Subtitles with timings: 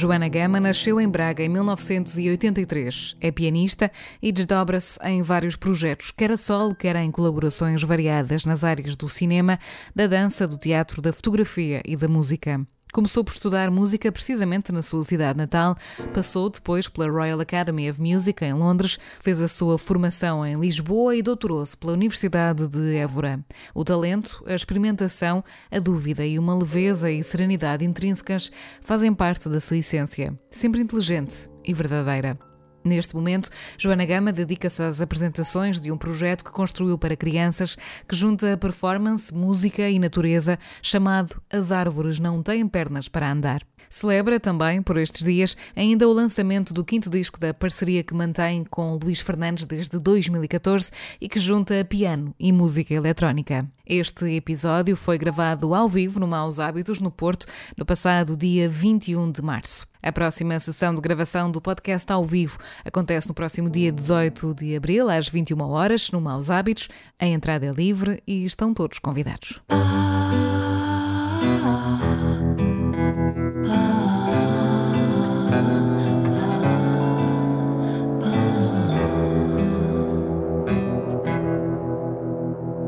[0.00, 3.16] Joana Gama nasceu em Braga em 1983.
[3.20, 8.64] É pianista e desdobra-se em vários projetos, quer a solo, quer em colaborações variadas nas
[8.64, 9.58] áreas do cinema,
[9.94, 12.66] da dança, do teatro, da fotografia e da música.
[12.92, 15.76] Começou por estudar música precisamente na sua cidade natal,
[16.12, 21.14] passou depois pela Royal Academy of Music em Londres, fez a sua formação em Lisboa
[21.14, 23.44] e doutorou-se pela Universidade de Évora.
[23.72, 28.50] O talento, a experimentação, a dúvida e uma leveza e serenidade intrínsecas
[28.82, 32.49] fazem parte da sua essência, sempre inteligente e verdadeira.
[32.82, 37.76] Neste momento, Joana Gama dedica-se às apresentações de um projeto que construiu para crianças
[38.08, 43.62] que junta performance, música e natureza, chamado As Árvores Não Têm Pernas para Andar.
[43.88, 48.64] Celebra também, por estes dias, ainda o lançamento do quinto disco da parceria que mantém
[48.64, 53.68] com Luís Fernandes desde 2014 e que junta piano e música eletrónica.
[53.84, 57.46] Este episódio foi gravado ao vivo no Maus Hábitos, no Porto,
[57.76, 59.89] no passado dia 21 de março.
[60.02, 64.74] A próxima sessão de gravação do podcast ao vivo acontece no próximo dia 18 de
[64.76, 66.88] abril, às 21 horas, no Maus Hábitos.
[67.18, 69.60] A entrada é livre e estão todos convidados.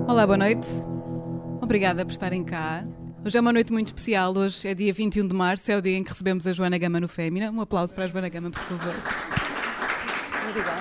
[0.08, 0.68] Olá, boa noite.
[1.60, 2.84] Obrigada por estarem cá.
[3.24, 4.36] Hoje é uma noite muito especial.
[4.36, 6.98] Hoje é dia 21 de março, é o dia em que recebemos a Joana Gama
[6.98, 7.52] no Fémina.
[7.52, 8.94] Um aplauso para a Joana Gama, por favor.
[10.48, 10.80] Obrigada.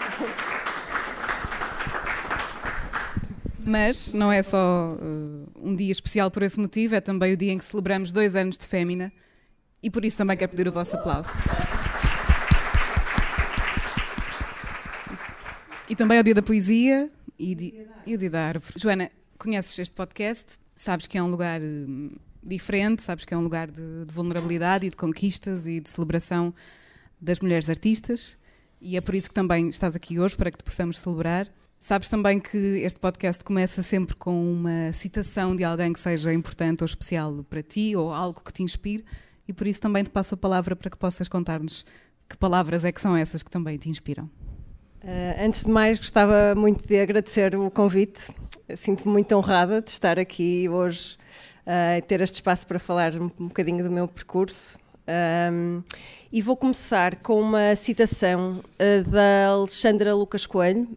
[3.64, 7.52] Mas não é só uh, um dia especial por esse motivo, é também o dia
[7.52, 9.14] em que celebramos dois anos de Fémina
[9.84, 11.38] e por isso também quero pedir o vosso aplauso.
[15.88, 18.74] E também é o dia da poesia e, e o dia da árvore.
[18.78, 22.10] Joana, conheces este podcast, sabes que é um lugar hum,
[22.44, 26.54] diferente, sabes que é um lugar de, de, vulnerabilidade e de conquistas e de celebração
[27.20, 28.38] das mulheres artistas,
[28.80, 31.48] e é por isso que também estás aqui hoje, para que te possamos celebrar.
[31.80, 36.82] Sabes também que este podcast começa sempre com uma citação de alguém que seja importante
[36.82, 39.04] ou especial para ti, ou algo que te inspire,
[39.48, 41.86] e por isso também te passo a palavra para que possas contar-nos
[42.28, 44.26] que palavras é que são essas que também te inspiram.
[45.04, 48.22] Uh, antes de mais, gostava muito de agradecer o convite.
[48.76, 51.18] Sinto-me muito honrada de estar aqui hoje
[51.66, 54.80] uh, ter este espaço para falar um, um bocadinho do meu percurso.
[55.52, 55.84] Um,
[56.32, 60.88] e vou começar com uma citação uh, da Alexandra Lucas Coelho.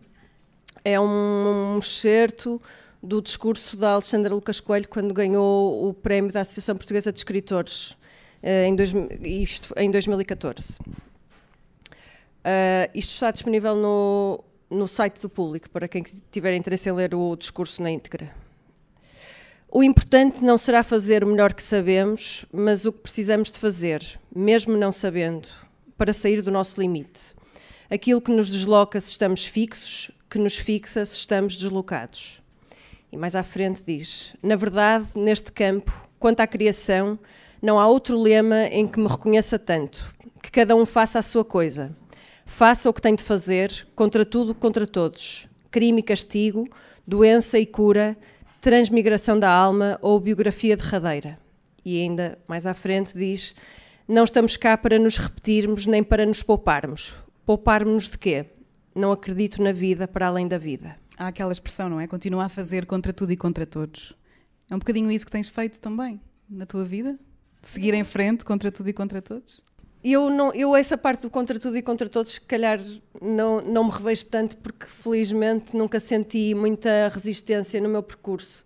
[0.84, 2.60] É um, um excerto
[3.02, 7.96] do discurso da Alexandra Lucas Coelho quando ganhou o prémio da Associação Portuguesa de Escritores
[8.42, 8.92] em, dois,
[9.22, 10.78] isto, em 2014.
[12.44, 17.14] Uh, isto está disponível no, no site do público, para quem tiver interesse em ler
[17.14, 18.30] o discurso na íntegra.
[19.76, 24.20] O importante não será fazer o melhor que sabemos, mas o que precisamos de fazer,
[24.32, 25.48] mesmo não sabendo,
[25.98, 27.34] para sair do nosso limite.
[27.90, 32.40] Aquilo que nos desloca se estamos fixos, que nos fixa se estamos deslocados.
[33.10, 37.18] E mais à frente diz: Na verdade, neste campo, quanto à criação,
[37.60, 41.44] não há outro lema em que me reconheça tanto, que cada um faça a sua
[41.44, 41.92] coisa
[42.46, 45.48] Faça o que tem de fazer, contra tudo, contra todos.
[45.70, 46.68] Crime e castigo,
[47.06, 48.16] doença e cura,
[48.64, 51.38] transmigração da alma ou biografia derradeira.
[51.84, 53.54] E ainda mais à frente diz:
[54.08, 57.14] Não estamos cá para nos repetirmos nem para nos pouparmos.
[57.44, 58.46] Pouparmos de quê?
[58.94, 60.96] Não acredito na vida para além da vida.
[61.18, 62.06] Há aquela expressão, não é?
[62.06, 64.14] Continuar a fazer contra tudo e contra todos.
[64.70, 66.18] É um bocadinho isso que tens feito também
[66.48, 67.14] na tua vida?
[67.60, 69.60] Seguir em frente contra tudo e contra todos?
[70.04, 72.78] Eu, não, eu essa parte do contra tudo e contra todos, se calhar
[73.22, 78.62] não, não me revejo tanto, porque felizmente nunca senti muita resistência no meu percurso.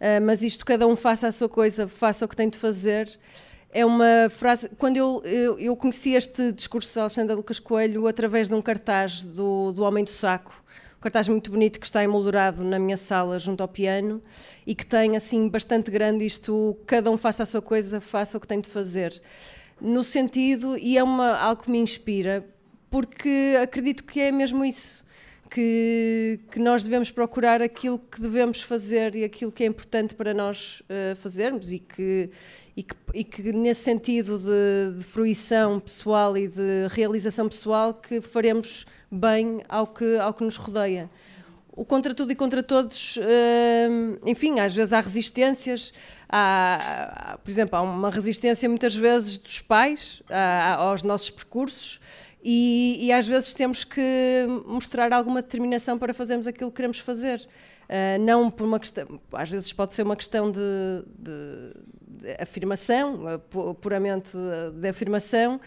[0.00, 3.08] Uh, mas isto, cada um faça a sua coisa, faça o que tem de fazer.
[3.70, 4.70] É uma frase.
[4.76, 9.20] Quando eu, eu, eu conheci este discurso de Alexandra Lucas Coelho através de um cartaz
[9.20, 10.52] do, do Homem do Saco,
[10.98, 14.20] um cartaz muito bonito que está emoldurado na minha sala junto ao piano
[14.66, 18.40] e que tem assim bastante grande isto: cada um faça a sua coisa, faça o
[18.40, 19.22] que tem de fazer
[19.82, 22.46] no sentido, e é uma, algo que me inspira,
[22.88, 25.02] porque acredito que é mesmo isso.
[25.50, 30.32] Que, que nós devemos procurar aquilo que devemos fazer e aquilo que é importante para
[30.32, 32.30] nós uh, fazermos e que,
[32.74, 38.22] e que, e que, nesse sentido de, de, fruição pessoal e de realização pessoal que
[38.22, 41.10] faremos bem ao que, ao que nos rodeia.
[41.74, 45.92] O contra tudo e contra todos, uh, enfim, às vezes há resistências,
[46.28, 50.22] há, por exemplo, há uma resistência muitas vezes dos pais
[50.76, 51.98] aos nossos percursos
[52.44, 57.40] e, e, às vezes temos que mostrar alguma determinação para fazermos aquilo que queremos fazer.
[57.84, 60.60] Uh, não por uma questão, às vezes pode ser uma questão de,
[61.18, 64.32] de, de afirmação, uh, puramente
[64.74, 65.60] de afirmação,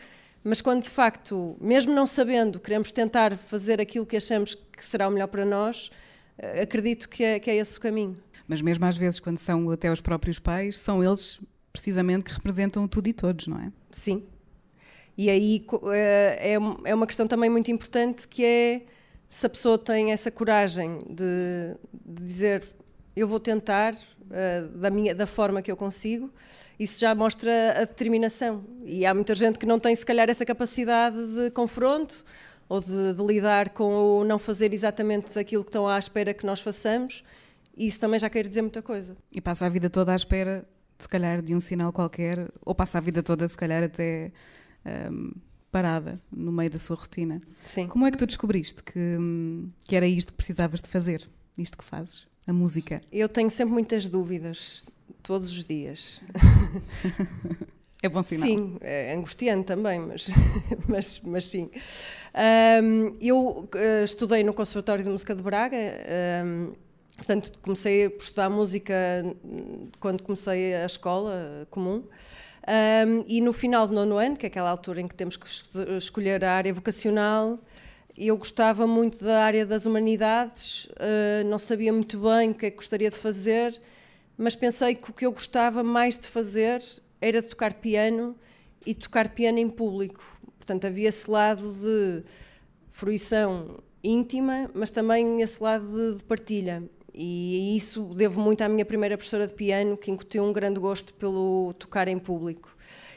[0.45, 5.07] mas quando de facto, mesmo não sabendo, queremos tentar fazer aquilo que achamos que será
[5.07, 5.89] o melhor para nós,
[6.37, 8.15] uh, acredito que é, que é esse o caminho.
[8.47, 11.41] Mas mesmo às vezes, quando são até os próprios pais, são eles
[11.73, 13.71] precisamente que representam tudo e todos, não é?
[13.89, 14.23] Sim.
[15.17, 16.53] E aí é,
[16.83, 18.81] é uma questão também muito importante que é
[19.27, 22.63] se a pessoa tem essa coragem de, de dizer
[23.15, 26.31] eu vou tentar uh, da, minha, da forma que eu consigo,
[26.79, 28.63] isso já mostra a determinação.
[28.83, 32.23] E há muita gente que não tem, se calhar, essa capacidade de confronto
[32.67, 36.45] ou de, de lidar com o não fazer exatamente aquilo que estão à espera que
[36.45, 37.23] nós façamos
[37.77, 39.17] e isso também já quer dizer muita coisa.
[39.31, 40.67] E passa a vida toda à espera,
[40.97, 44.31] se calhar, de um sinal qualquer, ou passa a vida toda, se calhar, até
[45.11, 45.33] um,
[45.71, 47.41] parada no meio da sua rotina.
[47.63, 47.87] Sim.
[47.87, 49.17] Como é que tu descobriste que,
[49.83, 53.01] que era isto que precisavas de fazer, isto que fazes, a música?
[53.11, 54.85] Eu tenho sempre muitas dúvidas,
[55.21, 56.21] todos os dias.
[58.03, 58.47] É bom sinal.
[58.47, 60.27] Sim, é angustiante também, mas,
[60.87, 61.71] mas, mas sim.
[62.83, 65.75] Um, eu uh, estudei no Conservatório de Música de Braga.
[66.45, 66.73] Um,
[67.17, 68.93] Portanto, comecei por estudar música
[69.99, 72.03] quando comecei a escola comum.
[72.67, 75.47] Um, e no final do nono ano, que é aquela altura em que temos que
[75.97, 77.59] escolher a área vocacional,
[78.17, 82.69] eu gostava muito da área das humanidades, uh, não sabia muito bem o que é
[82.69, 83.79] que gostaria de fazer,
[84.37, 86.83] mas pensei que o que eu gostava mais de fazer
[87.19, 88.35] era de tocar piano
[88.85, 90.23] e tocar piano em público.
[90.57, 92.23] Portanto, havia esse lado de
[92.91, 96.83] fruição íntima, mas também esse lado de, de partilha
[97.17, 101.13] e isso devo muito à minha primeira professora de piano, que incutiu um grande gosto
[101.13, 102.75] pelo tocar em público.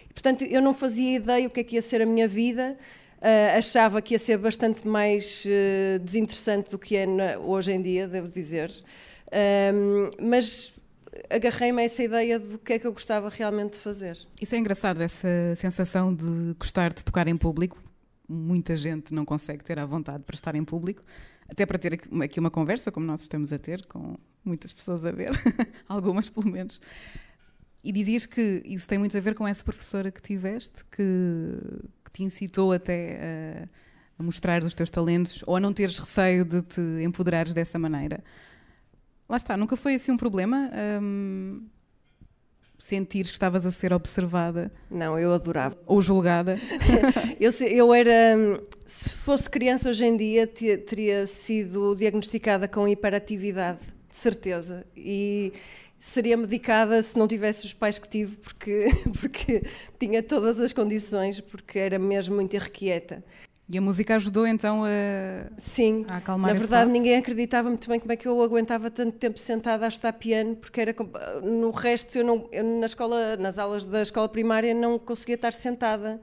[0.08, 2.78] E, portanto, eu não fazia ideia o que é que ia ser a minha vida,
[3.18, 7.82] uh, achava que ia ser bastante mais uh, desinteressante do que é na, hoje em
[7.82, 8.72] dia, devo dizer.
[9.72, 10.72] Um, mas
[11.30, 14.18] agarrei-me a essa ideia do que é que eu gostava realmente de fazer.
[14.40, 17.82] Isso é engraçado, essa sensação de gostar de tocar em público.
[18.28, 21.02] Muita gente não consegue ter à vontade para estar em público
[21.48, 25.10] até para ter aqui uma conversa, como nós estamos a ter, com muitas pessoas a
[25.10, 25.30] ver,
[25.88, 26.80] algumas pelo menos.
[27.88, 31.58] E dizias que isso tem muito a ver com essa professora que tiveste, que,
[32.04, 33.66] que te incitou até
[34.18, 37.78] a, a mostrar os teus talentos ou a não teres receio de te empoderares dessa
[37.78, 38.22] maneira.
[39.26, 40.70] Lá está, nunca foi assim um problema?
[41.00, 41.66] Hum,
[42.76, 44.70] sentires que estavas a ser observada?
[44.90, 45.78] Não, eu adorava.
[45.86, 46.58] Ou julgada?
[47.40, 48.36] eu, eu era.
[48.84, 53.78] Se fosse criança hoje em dia, teria sido diagnosticada com hiperatividade,
[54.10, 54.84] de certeza.
[54.94, 55.54] E
[55.98, 58.86] seria medicada se não tivesse os pais que tive, porque,
[59.20, 59.62] porque
[59.98, 63.24] tinha todas as condições, porque era mesmo muito irrequieta.
[63.70, 64.88] E a música ajudou então a,
[65.58, 69.18] Sim, a acalmar Na verdade, ninguém acreditava muito bem como é que eu aguentava tanto
[69.18, 70.96] tempo sentada a estudar piano, porque era
[71.42, 75.52] no resto eu não eu na escola, nas aulas da escola primária não conseguia estar
[75.52, 76.18] sentada.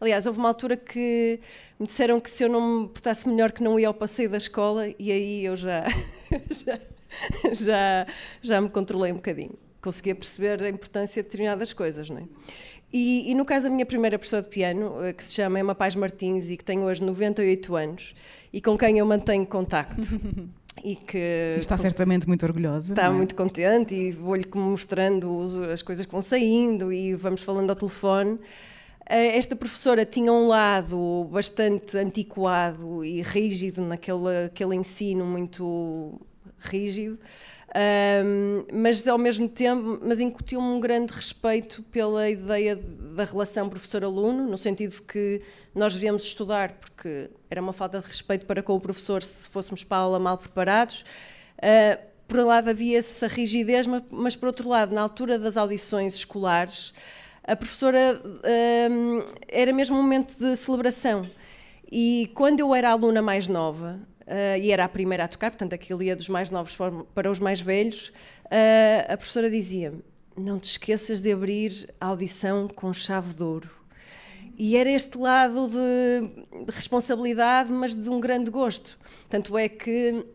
[0.00, 1.38] Aliás, houve uma altura que
[1.78, 4.38] me disseram que se eu não me portasse melhor que não ia ao passeio da
[4.38, 5.84] escola e aí eu já
[6.50, 6.80] já,
[7.52, 8.06] já,
[8.42, 9.54] já me controlei um bocadinho.
[9.80, 12.24] Conseguia perceber a importância de determinadas coisas, não é?
[12.92, 15.74] E, e, no caso da minha primeira professora de piano, eh, que se chama Emma
[15.74, 18.14] Paz Martins e que tem hoje 98 anos
[18.50, 20.00] e com quem eu mantenho contacto.
[20.82, 22.92] e que está certamente muito orgulhosa.
[22.92, 23.10] Está é?
[23.10, 28.38] muito contente e vou-lhe mostrando as coisas que vão saindo e vamos falando ao telefone.
[29.06, 36.18] Eh, esta professora tinha um lado bastante antiquado e rígido naquele aquele ensino muito
[36.60, 37.18] rígido.
[37.68, 44.46] Um, mas ao mesmo tempo, mas incutiu-me um grande respeito pela ideia da relação professor-aluno,
[44.46, 45.42] no sentido de que
[45.74, 49.84] nós devíamos estudar, porque era uma falta de respeito para com o professor se fôssemos
[49.84, 51.04] para a aula mal preparados.
[51.58, 55.56] Uh, por um lado havia essa rigidez, mas, mas, por outro lado, na altura das
[55.56, 56.92] audições escolares,
[57.42, 58.20] a professora
[59.48, 61.22] era mesmo um momento de celebração.
[61.90, 65.72] E quando eu era aluna mais nova, uh, e era a primeira a tocar, portanto
[65.72, 66.76] aquilo ia dos mais novos
[67.14, 68.08] para os mais velhos,
[68.46, 70.02] uh, a professora dizia-me:
[70.36, 73.70] Não te esqueças de abrir a audição com chave de ouro.
[74.58, 78.98] E era este lado de, de responsabilidade, mas de um grande gosto.
[79.28, 80.26] Tanto é que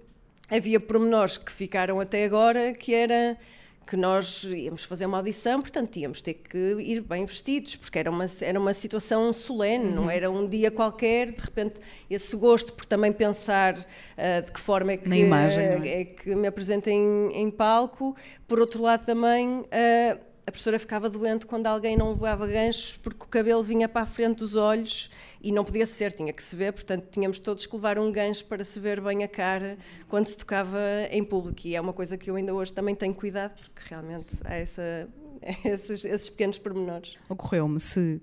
[0.50, 3.38] havia pormenores que ficaram até agora, que era
[3.86, 8.10] que nós íamos fazer uma audição, portanto íamos ter que ir bem vestidos, porque era
[8.10, 9.96] uma, era uma situação solene, uhum.
[9.96, 11.76] não era um dia qualquer, de repente
[12.10, 16.02] esse gosto por também pensar uh, de que forma é que, imagem, é?
[16.02, 16.06] é?
[16.06, 16.98] que me apresentem
[17.34, 18.16] em, em, palco,
[18.48, 23.24] por outro lado também uh, a professora ficava doente quando alguém não voava ganchos porque
[23.24, 25.10] o cabelo vinha para a frente dos olhos
[25.42, 28.46] e não podia ser, tinha que se ver, portanto tínhamos todos que levar um gancho
[28.46, 32.18] para se ver bem a cara quando se tocava em público e é uma coisa
[32.18, 35.08] que eu ainda hoje também tenho cuidado porque realmente há essa,
[35.64, 37.18] esses, esses pequenos pormenores.
[37.30, 38.22] Ocorreu-me se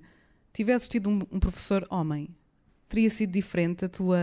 [0.53, 2.29] tivesses tido um, um professor homem,
[2.89, 4.19] teria sido diferente a tua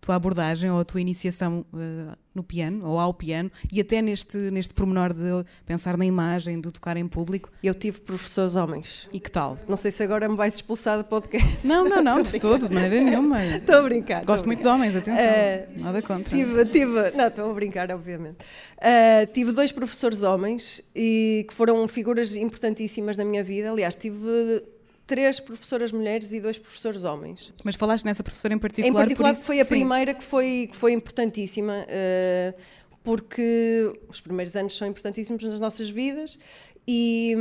[0.00, 4.36] tua abordagem ou a tua iniciação uh, no piano ou ao piano e até neste,
[4.50, 7.50] neste pormenor de pensar na imagem, de tocar em público?
[7.62, 9.08] Eu tive professores homens.
[9.12, 9.58] E que tal?
[9.68, 11.66] Não sei se agora me vais expulsar do podcast.
[11.66, 13.44] Não, não, não, de todo, de maneira nenhuma.
[13.44, 14.24] Estou a brincar.
[14.24, 14.70] Gosto muito brincar.
[14.70, 16.36] de homens, atenção, uh, nada contra.
[16.36, 18.38] Tive, tive, não, estou a brincar, obviamente.
[18.78, 23.70] Uh, tive dois professores homens e que foram figuras importantíssimas na minha vida.
[23.70, 24.62] Aliás, tive
[25.10, 27.52] três professoras mulheres e dois professores homens.
[27.64, 28.88] Mas falaste nessa professora em particular?
[28.88, 29.74] Em particular, isso, foi a sim.
[29.74, 32.60] primeira que foi, que foi importantíssima, uh,
[33.02, 36.38] porque os primeiros anos são importantíssimos nas nossas vidas
[36.86, 37.34] e,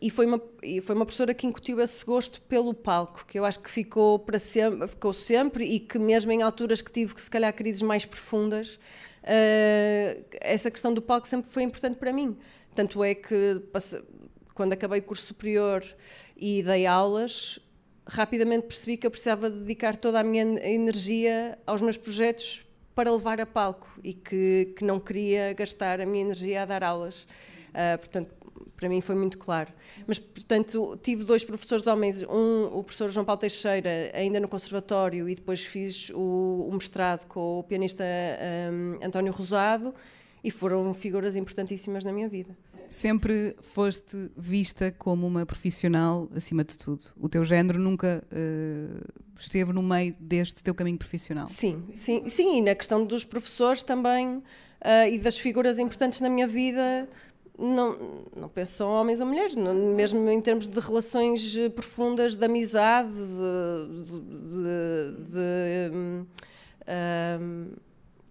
[0.00, 3.44] e, foi uma, e foi uma professora que incutiu esse gosto pelo palco, que eu
[3.44, 7.22] acho que ficou para sempre, ficou sempre e que mesmo em alturas que tive, que
[7.22, 8.80] se calhar, crises mais profundas,
[9.22, 12.36] uh, essa questão do palco sempre foi importante para mim.
[12.74, 13.62] Tanto é que
[14.56, 15.84] quando acabei o curso superior
[16.36, 17.58] e dei aulas,
[18.06, 22.64] rapidamente percebi que eu precisava dedicar toda a minha energia aos meus projetos
[22.94, 26.82] para levar a palco e que, que não queria gastar a minha energia a dar
[26.84, 27.24] aulas.
[27.70, 28.30] Uh, portanto,
[28.76, 29.72] para mim foi muito claro.
[30.06, 35.28] Mas, portanto, tive dois professores homens, um, o professor João Paulo Teixeira, ainda no conservatório,
[35.28, 38.04] e depois fiz o, o mestrado com o pianista
[38.72, 39.94] um, António Rosado,
[40.44, 42.56] e foram figuras importantíssimas na minha vida
[42.88, 47.02] sempre foste vista como uma profissional acima de tudo.
[47.20, 51.46] O teu género nunca uh, esteve no meio deste teu caminho profissional.
[51.46, 52.58] Sim, sim, sim.
[52.58, 54.42] E na questão dos professores também uh,
[55.10, 57.08] e das figuras importantes na minha vida.
[57.58, 62.44] Não, não penso só homens ou mulheres, não, mesmo em termos de relações profundas de
[62.44, 66.26] amizade, de, de, de, de um,
[67.40, 67.68] um,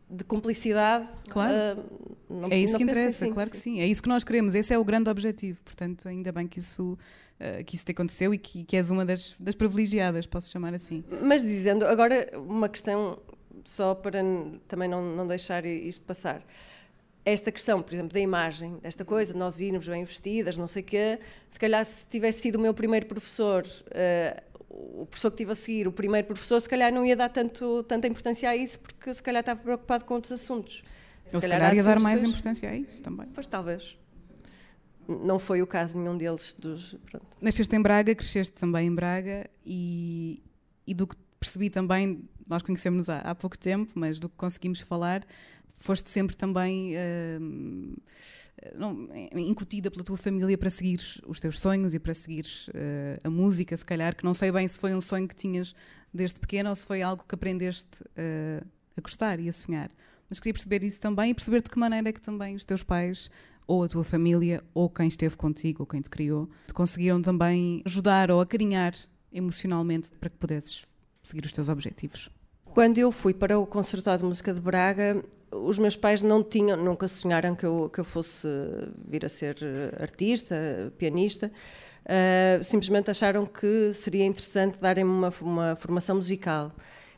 [0.09, 1.07] de cumplicidade.
[1.29, 1.81] Claro.
[1.81, 3.33] Uh, não, é isso que interessa, assim.
[3.33, 3.79] claro que sim.
[3.79, 4.55] É isso que nós queremos.
[4.55, 5.59] Esse é o grande objetivo.
[5.63, 9.05] Portanto, ainda bem que isso, uh, que isso te aconteceu e que, que és uma
[9.05, 11.03] das, das privilegiadas, posso chamar assim.
[11.21, 13.19] Mas dizendo, agora uma questão
[13.63, 14.21] só para
[14.67, 16.41] também não, não deixar isto passar.
[17.23, 20.85] Esta questão, por exemplo, da imagem, desta coisa, nós irmos bem vestidas, não sei o
[20.85, 21.19] quê,
[21.49, 25.55] se calhar se tivesse sido o meu primeiro professor, uh, o professor que tive a
[25.55, 29.13] seguir, o primeiro professor, se calhar não ia dar tanto, tanta importância a isso, porque
[29.13, 30.83] se calhar estava preocupado com outros assuntos.
[31.25, 32.37] Se, se calhar, calhar ia dar mais depois...
[32.37, 33.27] importância a isso também.
[33.33, 33.97] Pois talvez.
[35.07, 36.53] Não foi o caso nenhum deles.
[36.59, 37.25] Dos, pronto.
[37.39, 40.43] Nasceste em Braga, cresceste também em Braga e,
[40.85, 44.81] e do que percebi também, nós conhecemos-nos há, há, pouco tempo, mas do que conseguimos
[44.81, 45.23] falar,
[45.67, 47.97] foste sempre também uh,
[48.77, 49.07] não,
[49.37, 53.75] incutida pela tua família para seguir os teus sonhos e para seguir uh, a música,
[53.75, 55.75] se calhar, que não sei bem se foi um sonho que tinhas
[56.13, 58.65] desde pequena ou se foi algo que aprendeste uh,
[58.97, 59.89] a gostar e a sonhar.
[60.29, 62.81] Mas queria perceber isso também e perceber de que maneira é que também os teus
[62.81, 63.29] pais
[63.67, 67.81] ou a tua família, ou quem esteve contigo, ou quem te criou, te conseguiram também
[67.85, 68.93] ajudar ou acarinhar
[69.31, 70.85] emocionalmente para que pudesses
[71.23, 72.29] seguir os teus objetivos?
[72.75, 76.75] Quando eu fui para o Conservatório de Música de Braga, os meus pais não tinham,
[76.75, 78.49] nunca sonharam que eu, que eu fosse
[79.07, 79.55] vir a ser
[79.97, 81.49] artista, pianista.
[82.03, 86.75] Uh, simplesmente acharam que seria interessante darem-me uma, uma formação musical.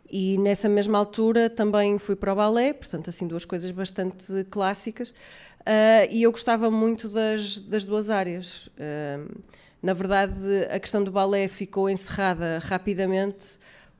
[0.08, 5.10] E nessa mesma altura também fui para o balé, portanto, assim, duas coisas bastante clássicas.
[5.10, 8.68] Uh, e eu gostava muito das, das duas áreas.
[8.68, 9.42] Uh,
[9.82, 10.36] na verdade,
[10.70, 13.58] a questão do balé ficou encerrada rapidamente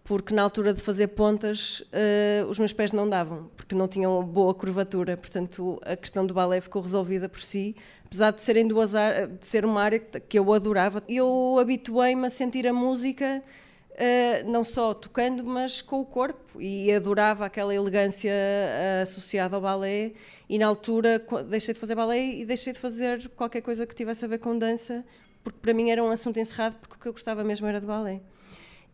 [0.08, 4.24] porque na altura de fazer pontas uh, os meus pés não davam, porque não tinham
[4.24, 8.94] boa curvatura, portanto a questão do balé ficou resolvida por si, apesar de serem duas
[8.94, 11.04] de ser uma área que eu adorava.
[11.10, 13.44] Eu habituei-me a sentir a música
[13.92, 19.62] uh, não só tocando, mas com o corpo e adorava aquela elegância uh, associada ao
[19.62, 20.14] balé
[20.48, 24.24] e na altura deixei de fazer balé e deixei de fazer qualquer coisa que tivesse
[24.24, 25.04] a ver com dança,
[25.44, 27.86] porque para mim era um assunto encerrado porque o que eu gostava mesmo era de
[27.86, 28.22] balé.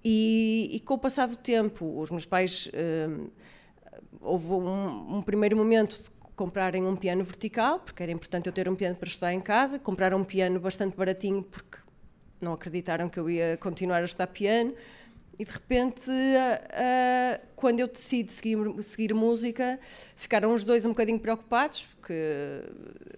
[0.03, 2.67] E, e, com o passar do tempo, os meus pais.
[2.67, 3.31] Uh,
[4.19, 8.67] houve um, um, primeiro momento de comprarem um piano vertical, porque era importante eu ter
[8.67, 9.79] um piano para estudar em casa.
[9.79, 11.77] Compraram um piano bastante baratinho, porque
[12.41, 14.73] não acreditaram que eu ia continuar a estudar piano.
[15.37, 19.79] E de repente, uh, quando eu decido seguir, seguir música,
[20.15, 22.63] ficaram os dois um bocadinho preocupados, porque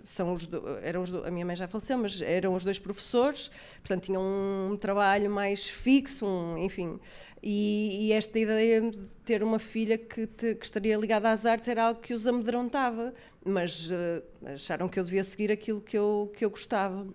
[0.02, 2.80] são os do, eram os do, a minha mãe já faleceu, mas eram os dois
[2.80, 6.98] professores, portanto tinham um trabalho mais fixo, um, enfim.
[7.44, 11.68] E, e, esta ideia de ter uma filha que, te, que, estaria ligada às artes
[11.68, 16.32] era algo que os amedrontava, mas uh, acharam que eu devia seguir aquilo que eu,
[16.34, 17.06] que eu gostava.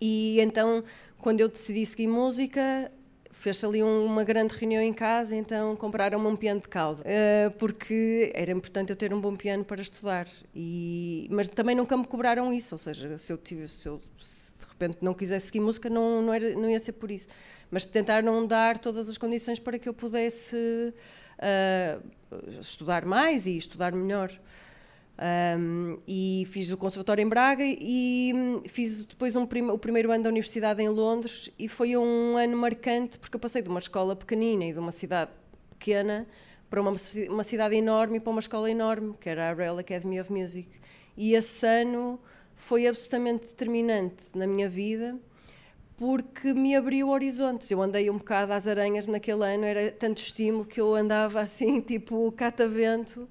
[0.00, 0.82] E então,
[1.18, 2.90] quando eu decidi seguir música,
[3.42, 7.50] fez ali um, uma grande reunião em casa, então compraram-me um piano de cauda, uh,
[7.58, 10.28] porque era importante eu ter um bom piano para estudar.
[10.54, 14.52] E, mas também nunca me cobraram isso, ou seja, se eu, tive, se eu se
[14.52, 17.26] de repente não quisesse seguir música, não, não, era, não ia ser por isso.
[17.68, 20.94] Mas tentaram dar todas as condições para que eu pudesse
[21.38, 22.10] uh,
[22.60, 24.30] estudar mais e estudar melhor.
[25.18, 30.10] Um, e fiz o conservatório em Braga e hum, fiz depois um prim o primeiro
[30.10, 33.78] ano da universidade em Londres e foi um ano marcante porque eu passei de uma
[33.78, 35.30] escola pequenina e de uma cidade
[35.70, 36.26] pequena
[36.68, 36.94] para uma,
[37.28, 40.66] uma cidade enorme e para uma escola enorme, que era a Royal Academy of Music.
[41.14, 42.18] E esse ano
[42.56, 45.18] foi absolutamente determinante na minha vida
[45.98, 47.70] porque me abriu horizontes.
[47.70, 51.78] Eu andei um bocado às aranhas naquele ano, era tanto estímulo que eu andava assim,
[51.82, 53.28] tipo catavento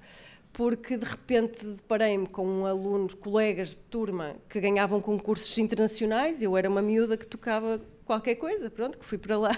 [0.52, 6.68] porque de repente deparei-me com alunos, colegas de turma que ganhavam concursos internacionais, eu era
[6.68, 9.56] uma miúda que tocava qualquer coisa, pronto, que fui para lá.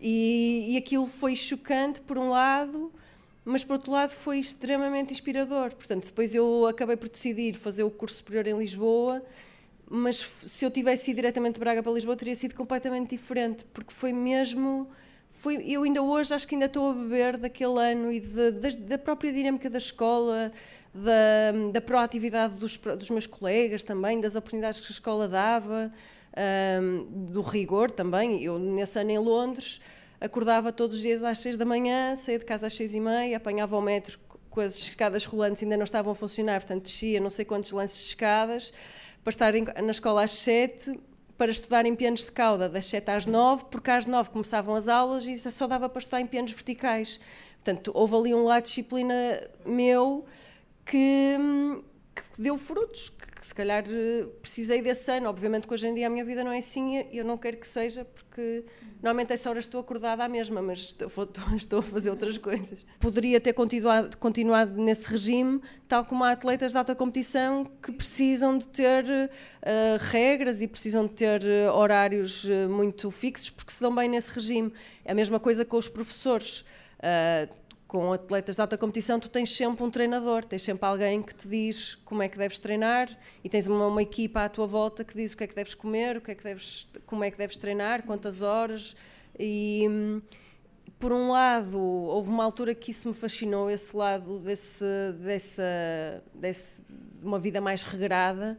[0.00, 2.92] E, e aquilo foi chocante por um lado,
[3.44, 5.74] mas por outro lado foi extremamente inspirador.
[5.74, 9.22] Portanto, depois eu acabei por decidir fazer o curso superior em Lisboa,
[9.88, 13.92] mas se eu tivesse ido diretamente de Braga para Lisboa teria sido completamente diferente, porque
[13.94, 14.88] foi mesmo
[15.30, 18.76] foi, eu ainda hoje acho que ainda estou a beber daquele ano e de, de,
[18.76, 20.50] da própria dinâmica da escola,
[20.94, 25.92] da, da proatividade dos, dos, meus colegas também, das oportunidades que a escola dava,
[26.80, 28.42] um, do rigor também.
[28.42, 29.80] Eu, nesse ano em Londres,
[30.20, 33.36] acordava todos os dias às seis da manhã, saía de casa às seis e meia,
[33.36, 34.18] apanhava o metro
[34.56, 37.98] com as escadas rolantes ainda não estavam a funcionar, portanto descia não sei quantos lances
[37.98, 38.72] de escadas,
[39.22, 40.98] para estar na escola às sete
[41.36, 44.88] para estudar em pianos de cauda das 7 às 9, porque às 9 começavam as
[44.88, 47.20] aulas e só dava para estudar em pianos verticais.
[47.62, 49.14] Portanto, houve ali um lado de disciplina
[49.64, 50.24] meu
[50.84, 51.36] que,
[52.14, 53.10] que deu frutos,
[53.46, 55.28] se calhar eh, precisei desse ano.
[55.28, 57.56] Obviamente que hoje em dia a minha vida não é assim e eu não quero
[57.56, 61.08] que seja, porque normalmente a essa hora estou acordada à mesma, mas estou,
[61.56, 62.84] estou a fazer outras coisas.
[62.98, 68.58] Poderia ter continuado, continuado nesse regime, tal como há atletas de alta competição que precisam
[68.58, 69.30] de ter uh,
[70.10, 74.72] regras e precisam de ter uh, horários muito fixos, porque se dão bem nesse regime.
[75.04, 76.64] É a mesma coisa com os professores.
[76.98, 81.34] Uh, com atletas de alta competição, tu tens sempre um treinador, tens sempre alguém que
[81.34, 83.08] te diz como é que deves treinar
[83.44, 85.74] e tens uma, uma, equipa à tua volta que diz o que é que deves
[85.74, 88.96] comer, o que é que deves, como é que deves treinar, quantas horas.
[89.38, 89.86] E
[90.98, 94.84] por um lado, houve uma altura que isso me fascinou, esse lado desse,
[95.20, 98.58] dessa, desse, de uma vida mais regrada,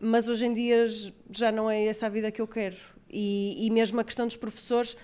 [0.00, 0.86] mas hoje em dia
[1.30, 2.76] já não é essa a vida que eu quero.
[3.10, 4.96] E, e mesmo a questão dos professores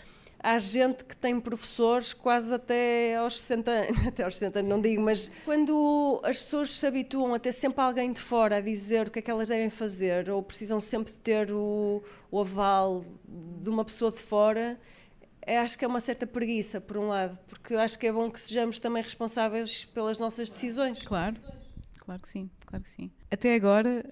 [0.42, 4.80] há gente que tem professores quase até aos 60 anos, até aos 60 anos não
[4.80, 9.08] digo, mas quando as pessoas se habituam a ter sempre alguém de fora a dizer
[9.08, 13.04] o que é que elas devem fazer, ou precisam sempre de ter o, o aval
[13.24, 14.78] de uma pessoa de fora,
[15.42, 18.30] é, acho que é uma certa preguiça, por um lado, porque acho que é bom
[18.30, 21.02] que sejamos também responsáveis pelas nossas decisões.
[21.02, 21.36] Claro,
[21.98, 23.10] claro que sim, claro que sim.
[23.30, 24.04] Até agora,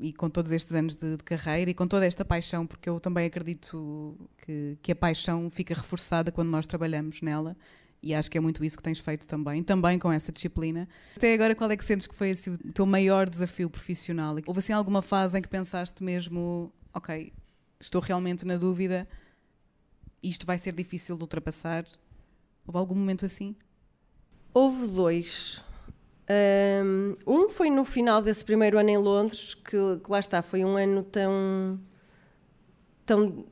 [0.00, 2.98] e com todos estes anos de, de, carreira e com toda esta paixão, porque eu
[2.98, 7.56] também acredito que, que a paixão fica reforçada quando nós trabalhamos nela.
[8.02, 10.88] E acho que é muito isso que tens feito também, também com essa disciplina.
[11.16, 14.36] Até agora, qual é que sentes que foi assim, o teu maior desafio profissional?
[14.46, 17.32] Houve assim alguma fase em que pensaste mesmo, ok,
[17.80, 19.08] estou realmente na dúvida,
[20.22, 21.84] isto vai ser difícil de ultrapassar?
[22.66, 23.56] Houve algum momento assim?
[24.54, 25.62] Houve dois.
[26.30, 30.76] Um, foi no final desse primeiro ano em Londres, que, que, lá está, foi um
[30.76, 31.80] ano tão,
[33.06, 33.46] tão,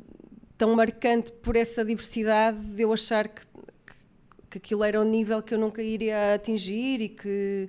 [0.58, 3.46] tão marcante por essa diversidade de eu achar que
[4.50, 7.68] que aquilo era um nível que eu nunca iria atingir e que,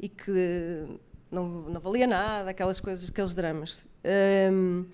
[0.00, 0.84] e que
[1.30, 3.88] não, não valia nada, aquelas coisas, aqueles dramas.
[4.52, 4.84] Um,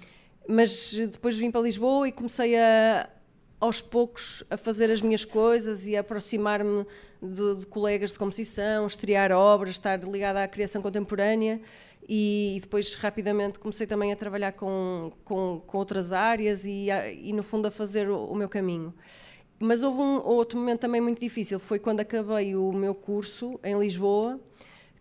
[0.49, 3.09] mas depois vim para Lisboa e comecei a,
[3.61, 6.87] aos poucos a fazer as minhas coisas e a aproximar-me
[7.23, 11.61] de, de, colegas de composição, estrear obras, estar ligada à criação contemporânea
[12.09, 17.12] e, e depois rapidamente comecei também a trabalhar com, com, com outras áreas e, a,
[17.12, 18.94] e, no fundo a fazer o, o, meu caminho.
[19.59, 23.79] Mas houve um outro momento também muito difícil, foi quando acabei o meu curso em
[23.79, 24.40] Lisboa,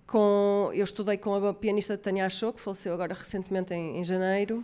[0.06, 4.64] com, eu estudei com a pianista Tânia Achou, que faleceu agora recentemente em, em janeiro,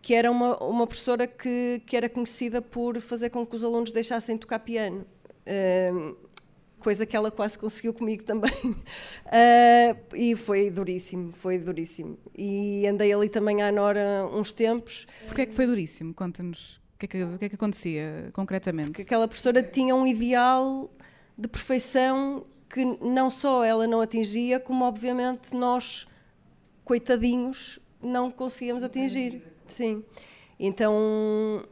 [0.00, 3.90] que era uma, uma professora que, que era conhecida por fazer com que os alunos
[3.90, 5.06] deixassem de tocar piano.
[5.46, 6.16] Uh,
[6.78, 8.52] coisa que ela quase conseguiu comigo também.
[8.64, 12.18] Uh, e foi duríssimo, foi duríssimo.
[12.36, 15.06] E andei ali também à Nora uns tempos.
[15.26, 16.14] Porquê é que foi duríssimo?
[16.14, 18.90] Conta-nos o que, é que, o que é que acontecia concretamente.
[18.90, 20.90] Porque aquela professora tinha um ideal
[21.36, 26.06] de perfeição que não só ela não atingia, como obviamente nós,
[26.84, 29.42] coitadinhos, não conseguíamos atingir.
[29.68, 30.04] Sim.
[30.58, 31.62] Então,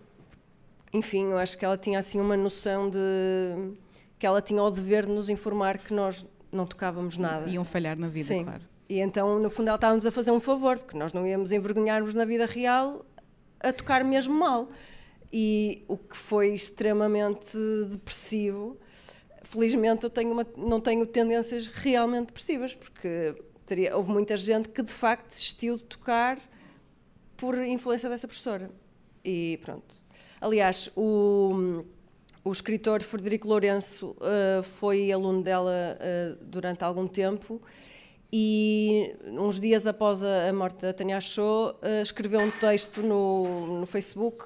[0.93, 2.99] enfim, eu acho que ela tinha assim uma noção de
[4.19, 7.49] que ela tinha o dever de nos informar que nós não tocávamos nada.
[7.51, 8.45] Iam falhar na vida, Sim.
[8.45, 8.63] claro.
[8.89, 12.15] E então, no fundo, ela estava-nos a fazer um favor, porque nós não íamos envergonhar-nos
[12.15, 13.05] na vida real
[13.61, 14.69] a tocar mesmo mal.
[15.33, 17.59] E o que foi extremamente
[17.91, 18.79] depressivo.
[19.43, 24.83] Felizmente, eu tenho uma, não tenho tendências realmente depressivas, porque teria, houve muita gente que
[24.83, 26.39] de facto desistiu de tocar
[27.37, 28.71] por influência dessa professora.
[29.25, 29.95] E pronto.
[30.41, 31.85] Aliás, o,
[32.45, 37.61] o escritor Frederico Lourenço uh, foi aluno dela uh, durante algum tempo
[38.33, 43.87] e uns dias após a, morte da Tânia Achou, uh, escreveu um texto no, no
[43.87, 44.45] Facebook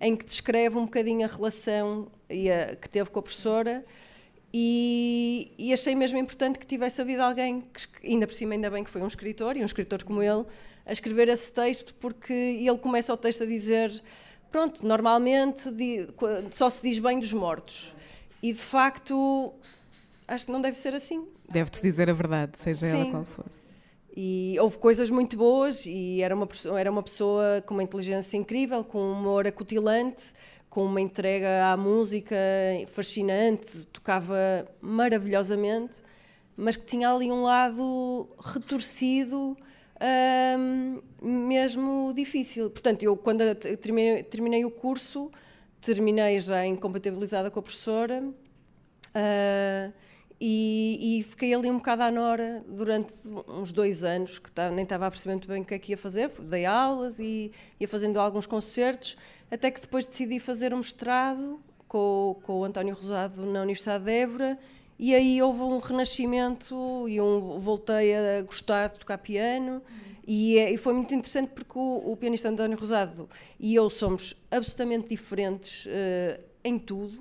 [0.00, 3.84] em que descreve um bocadinho a relação a, que teve com a professora
[4.54, 8.84] e, e, achei mesmo importante que tivesse havido alguém, que, ainda por cima, ainda bem
[8.84, 10.44] que foi um escritor, e um escritor como ele,
[10.84, 13.90] a escrever esse texto, porque ele começa o texto a dizer:
[14.50, 15.70] pronto, normalmente
[16.50, 17.94] só se diz bem dos mortos.
[18.42, 19.54] E de facto,
[20.28, 21.26] acho que não deve ser assim.
[21.48, 23.00] Deve-te dizer a verdade, seja Sim.
[23.00, 23.46] ela qual for.
[24.14, 26.46] E houve coisas muito boas, e era uma,
[26.78, 30.34] era uma pessoa com uma inteligência incrível, com um humor acutilante
[30.72, 32.34] com uma entrega à música
[32.86, 35.98] fascinante, tocava maravilhosamente,
[36.56, 39.54] mas que tinha ali um lado retorcido,
[40.58, 42.70] hum, mesmo difícil.
[42.70, 45.30] Portanto, eu quando terminei, terminei, o curso,
[45.78, 48.24] terminei já incompatibilizada com a professora.
[49.08, 49.92] Uh,
[50.44, 53.14] e, e, fiquei ali um bocado à Nora durante
[53.46, 55.96] uns dois anos, que nem estava a perceber muito bem o que é que ia
[55.96, 56.32] fazer.
[56.40, 59.16] Dei aulas e ia fazendo alguns concertos,
[59.48, 64.10] até que depois decidi fazer um mestrado com, com o António Rosado na Universidade de
[64.10, 64.58] Évora.
[64.98, 69.80] E aí houve um renascimento e um, voltei a gostar de tocar piano.
[70.26, 74.34] E, é, e, foi muito interessante porque o, o, pianista António Rosado e eu somos
[74.50, 77.20] absolutamente diferentes uh, em tudo.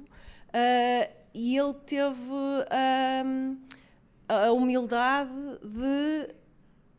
[0.50, 2.32] Uh, e ele teve
[3.26, 3.58] um,
[4.28, 5.32] a humildade
[5.64, 6.36] de.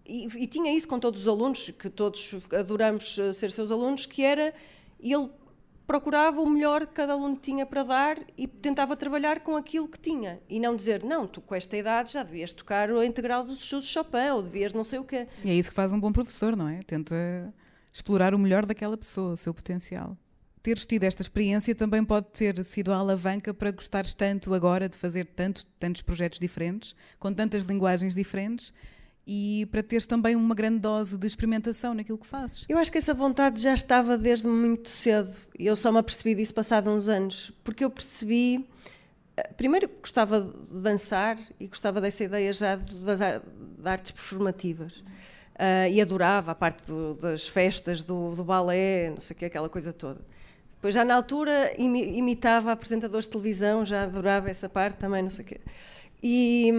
[0.05, 4.05] E, e, tinha isso com todos os alunos, que todos adoramos eh, ser seus alunos,
[4.05, 4.53] que era
[5.01, 5.31] ele
[5.87, 9.99] procurava o melhor que cada aluno tinha para dar e tentava trabalhar com aquilo que
[9.99, 13.59] tinha e não dizer, não, tu com esta idade já devias tocar o integral dos
[13.59, 15.29] estudos de Chopin ou devias não sei o quê.
[15.45, 16.81] E é isso que faz um bom professor, não é?
[16.83, 17.15] Tenta
[17.93, 20.17] explorar o melhor daquela pessoa, o seu potencial
[20.63, 24.97] teres tido esta experiência também pode ter sido a alavanca para gostares tanto agora de
[24.97, 28.73] fazer tanto, tantos projetos diferentes, com tantas linguagens diferentes
[29.27, 32.65] e para teres também uma grande dose de experimentação naquilo que fazes.
[32.69, 35.33] Eu acho que essa vontade já estava desde muito cedo
[35.65, 38.69] eu só me apercebi disso passado uns anos, porque eu percebi.
[39.37, 43.21] Eh, primeiro, gostava de dançar e gostava dessa ideia já das
[43.85, 45.03] artes performativas.
[45.53, 49.45] Uh, e adorava a parte do, das festas, do, do balé, não sei o que,
[49.45, 50.21] aquela coisa toda.
[50.83, 55.45] Pois já na altura imitava apresentadores de televisão, já adorava essa parte também, não sei
[55.45, 55.61] o quê.
[56.21, 56.73] E,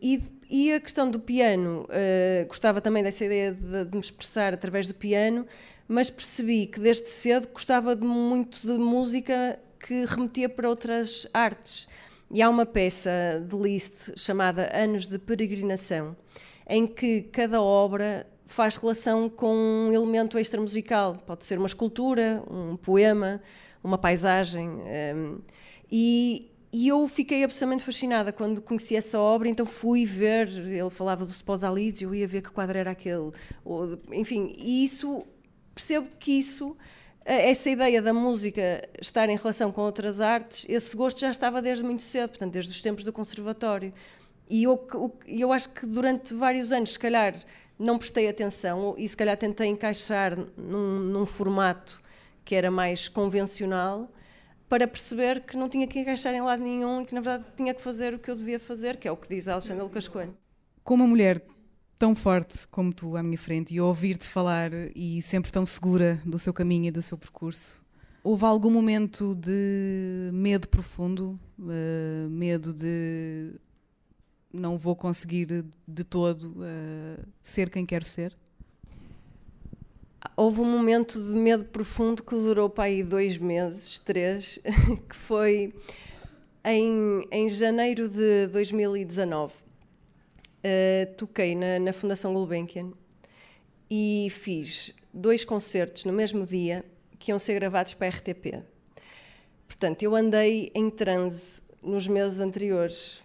[0.00, 4.54] e, e, a questão do piano, uh, gostava também dessa ideia de, de, me expressar
[4.54, 5.44] através do piano,
[5.88, 11.88] mas percebi que desde cedo gostava de muito de música que remetia para outras artes.
[12.30, 13.10] E há uma peça
[13.44, 16.16] de Liszt chamada Anos de Peregrinação,
[16.68, 21.16] em que cada obra faz relação com um elemento extramusical.
[21.26, 23.40] Pode ser uma escultura, um poema,
[23.82, 24.68] uma paisagem.
[24.68, 25.40] Um,
[25.90, 31.24] e, e eu fiquei absolutamente fascinada quando conheci essa obra, então fui ver, ele falava
[31.24, 31.68] do Sposa
[32.00, 33.32] eu ia ver que quadro era aquele.
[33.64, 35.24] Ou, enfim, e isso,
[35.74, 36.76] percebo que isso
[37.24, 41.84] essa ideia da música estar em relação com outras artes, esse gosto já estava desde
[41.84, 43.92] muito cedo, portanto, desde os tempos do conservatório.
[44.48, 44.86] E eu,
[45.26, 47.34] eu acho que durante vários anos, se calhar,
[47.78, 52.00] não prestei atenção e se calhar tentei encaixar num, num formato
[52.44, 54.10] que era mais convencional
[54.68, 57.74] para perceber que não tinha que encaixar em lado nenhum e que na verdade tinha
[57.74, 60.08] que fazer o que eu devia fazer, que é o que diz a Alexandra Lucas
[60.08, 60.34] Coelho.
[60.82, 61.42] Com uma mulher
[61.98, 66.38] tão forte como tu à minha frente e ouvir-te falar e sempre tão segura do
[66.38, 67.84] seu caminho e do seu percurso,
[68.24, 73.52] houve algum momento de medo profundo, uh, medo de
[74.52, 78.36] não vou conseguir de todo uh, ser quem quero ser?
[80.36, 84.58] houve um momento de medo profundo que durou para aí dois meses, três,
[85.08, 85.74] que foi
[86.64, 89.52] em, em janeiro de 2019.
[89.52, 89.58] Uh,
[90.64, 92.92] eh, toquei na, na Fundação Gulbenkian
[93.90, 96.84] e fiz dois concertos no mesmo dia
[97.18, 98.62] que iam ser gravados para a RTP.
[99.66, 103.20] Portanto, eu andei em transe nos meses anteriores,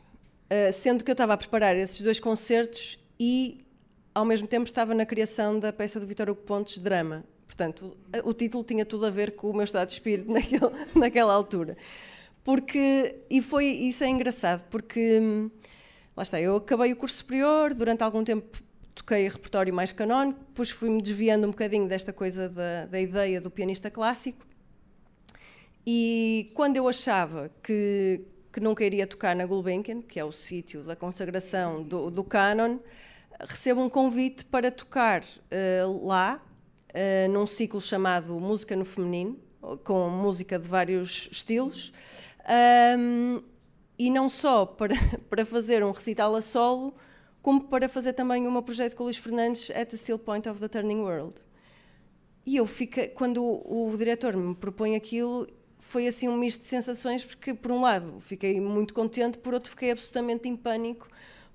[0.50, 3.66] uh, sendo que eu estava a preparar esses dois concertos e
[4.14, 7.24] ao mesmo tempo estava na criação da peça do Vitor Hugo Pontes, Drama.
[7.46, 10.72] Portanto, o, o título tinha tudo a ver com o meu estado de espírito naquele,
[10.96, 11.78] naquela altura.
[12.44, 15.20] Porque, e foi, isso é engraçado, porque,
[16.16, 18.64] lá está, eu acabei o curso superior, durante algum tempo
[18.96, 23.52] toquei repertório mais canónico, depois fui-me desviando um bocadinho desta coisa da, da ideia do
[23.52, 24.48] pianista clássico,
[25.86, 28.22] e quando eu achava que,
[28.58, 32.80] que nunca iria tocar na Gulbenkian, que é o sítio da consagração do, do canon,
[33.40, 36.44] recebo um convite para tocar uh, lá,
[36.90, 39.38] uh, num ciclo chamado Música no Feminino,
[39.84, 41.94] com música de vários estilos,
[42.98, 43.44] um,
[43.96, 44.96] e não só para,
[45.30, 46.96] para fazer um recital a solo,
[47.44, 50.60] como para fazer também um projeto com o Luís Fernandes at the Still Point of
[50.60, 51.36] the Turning World.
[52.44, 55.46] E eu fiquei, quando o, o diretor me propõe aquilo,
[55.88, 59.70] foi assim um misto de sensações, porque por um lado fiquei muito contente, por outro
[59.70, 61.08] fiquei absolutamente em pânico,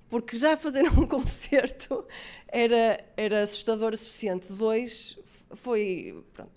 [0.09, 2.03] porque já fazer um concerto
[2.47, 4.51] era, era assustador o suficiente.
[4.51, 5.19] Dois,
[5.55, 6.23] foi.
[6.33, 6.51] Pronto.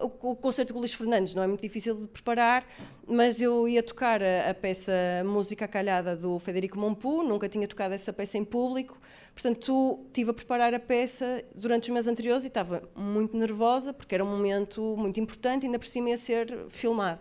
[0.00, 2.66] O, o concerto com o Luís Fernandes não é muito difícil de preparar,
[3.06, 4.92] mas eu ia tocar a, a peça
[5.24, 8.98] Música Calhada do Federico Monpu, nunca tinha tocado essa peça em público,
[9.34, 14.14] portanto estive a preparar a peça durante os meses anteriores e estava muito nervosa, porque
[14.14, 17.20] era um momento muito importante, ainda por cima ia ser filmado.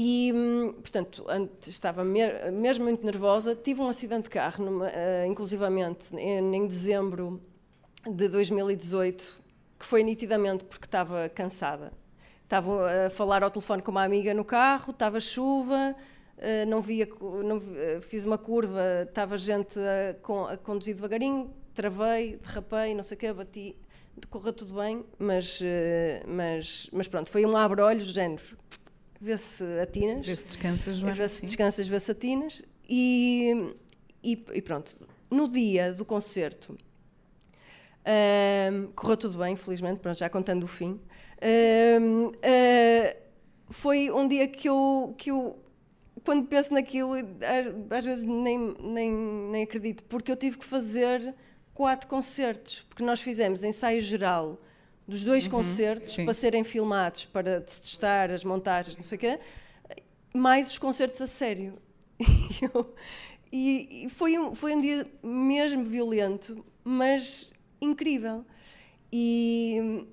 [0.00, 3.54] E, hum, portanto, antes estava mesmo muito nervosa.
[3.56, 7.42] Tive um acidente de carro, numa, uh, inclusivamente em, em, dezembro
[8.06, 9.40] de 2018,
[9.78, 11.92] que foi nitidamente porque estava cansada.
[12.42, 15.94] Estava a falar ao telefone com uma amiga no carro, estava chuva,
[16.38, 17.06] uh, não via,
[17.44, 23.16] não, uh, fiz uma curva, estava gente a, a, conduzir devagarinho, travei, derrapei, não sei
[23.16, 23.76] o quê, bati,
[24.30, 25.60] correu tudo bem, mas,
[26.26, 28.56] mas, mas pronto, foi um abre-olhos, género
[29.20, 30.24] vê se atinas.
[30.24, 31.14] Vê se descansas, Joana.
[31.14, 32.62] Vê se descansas, vê se atinas.
[32.88, 33.74] E,
[34.22, 36.76] e, e pronto, no dia do concerto,
[38.70, 41.00] um, correu tudo bem, felizmente, pronto, já contando o fim.
[42.00, 43.16] Um, uh,
[43.70, 45.58] foi um dia que eu, que eu,
[46.24, 47.12] quando penso naquilo,
[47.90, 51.34] às vezes nem, nem, nem acredito, porque eu tive que fazer
[51.74, 54.60] quatro concertos, porque nós fizemos ensaio geral
[55.06, 56.24] dos dois uhum, concertos sim.
[56.24, 59.38] para serem filmados, para testar as montagens, não sei o quê,
[60.34, 61.78] mais os concertos a sério.
[63.52, 68.44] e, e foi, um, foi um dia mesmo violento, mas incrível.
[69.12, 70.06] E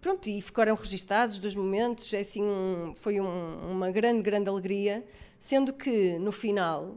[0.00, 5.04] pronto, e ficaram registados dois momentos, é assim, um, foi um, uma grande, grande alegria,
[5.38, 6.96] sendo que no final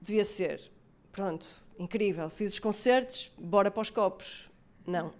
[0.00, 0.60] devia ser,
[1.10, 1.46] pronto,
[1.78, 4.48] incrível, fiz os concertos, bora para os copos.
[4.86, 5.12] Não,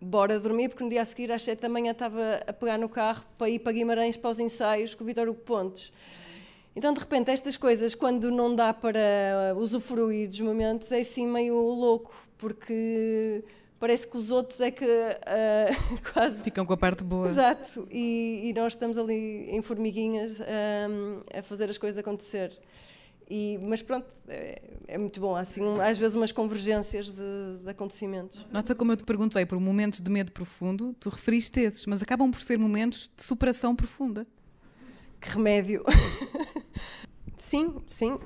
[0.00, 2.88] bora dormir, porque no dia a seguir, às 7 da manhã, estava a pegar no
[2.88, 5.92] carro para ir para Guimarães para os ensaios com o Vitor Hugo Pontes.
[6.74, 11.56] Então, de repente, estas coisas, quando não dá para usufruir dos momentos, é assim meio
[11.56, 13.44] louco, porque
[13.78, 16.42] parece que os outros é que uh, quase.
[16.42, 17.28] Ficam com a parte boa.
[17.28, 22.52] Exato, e, e nós estamos ali em formiguinhas um, ah, a fazer as coisas acontecer.
[23.30, 25.36] E, mas pronto, é, é, muito bom.
[25.36, 28.44] Há assim, às vezes umas convergências de, de, acontecimentos.
[28.50, 32.28] Nota como eu te perguntei por momentos de medo profundo, tu referiste esses, mas acabam
[32.32, 34.26] por ser momentos de superação profunda.
[35.20, 35.84] Que remédio!
[37.52, 38.18] sim, sim.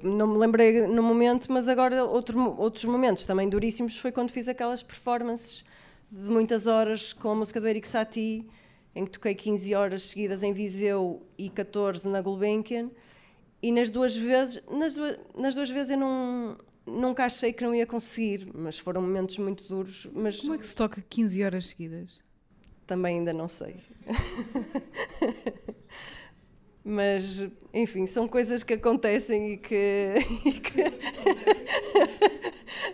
[0.00, 4.46] Não me lembrei no momento, mas agora outro, outros momentos também duríssimos foi quando fiz
[4.46, 5.64] aquelas performances
[6.10, 8.46] de muitas horas com a música do Eric Satie,
[8.94, 12.90] em que toquei 15 horas seguidas em Viseu e 14 na Gulbenkian
[13.60, 17.74] e nas duas vezes, nas duas, nas duas vezes eu não, nunca achei que não
[17.74, 20.08] ia conseguir, mas foram momentos muito duros.
[20.14, 20.40] Mas...
[20.40, 22.22] Como é que se toca 15 horas seguidas?
[22.86, 23.76] também ainda não sei.
[26.84, 27.42] Mas,
[27.72, 30.14] enfim, são coisas que acontecem e que.
[30.44, 30.82] E que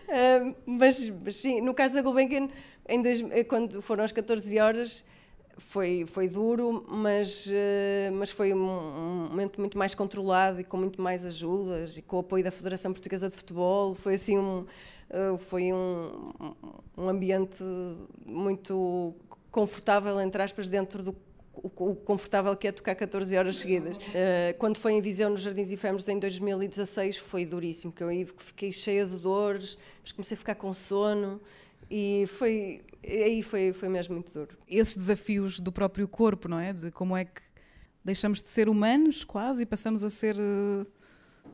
[0.09, 2.49] uh, mas, mas, sim, no caso da Gulbenkian,
[2.89, 5.05] em dois, quando foram as 14 horas,
[5.59, 10.77] foi, foi duro, mas, uh, mas foi um, um, momento muito mais controlado e com
[10.77, 13.97] muito mais ajudas e com o apoio da Federação Portuguesa de Futebol.
[13.97, 16.33] Foi assim um, uh, foi um,
[16.97, 17.65] um ambiente
[18.25, 19.17] muito
[19.51, 21.13] confortável, entre aspas, dentro do
[21.53, 23.97] o, confortável que é tocar 14 horas seguidas.
[23.97, 28.09] Uh, quando foi em Viseu nos Jardins Efêmeros em 2016 foi duríssimo, que eu
[28.39, 31.41] fiquei cheia de dores, mas comecei a ficar com sono
[31.91, 34.57] e foi aí foi foi mesmo muito duro.
[34.69, 36.73] Esses desafios do próprio corpo, não é?
[36.73, 37.43] De como é que
[38.05, 40.87] deixamos de ser humanos quase e passamos a ser uh,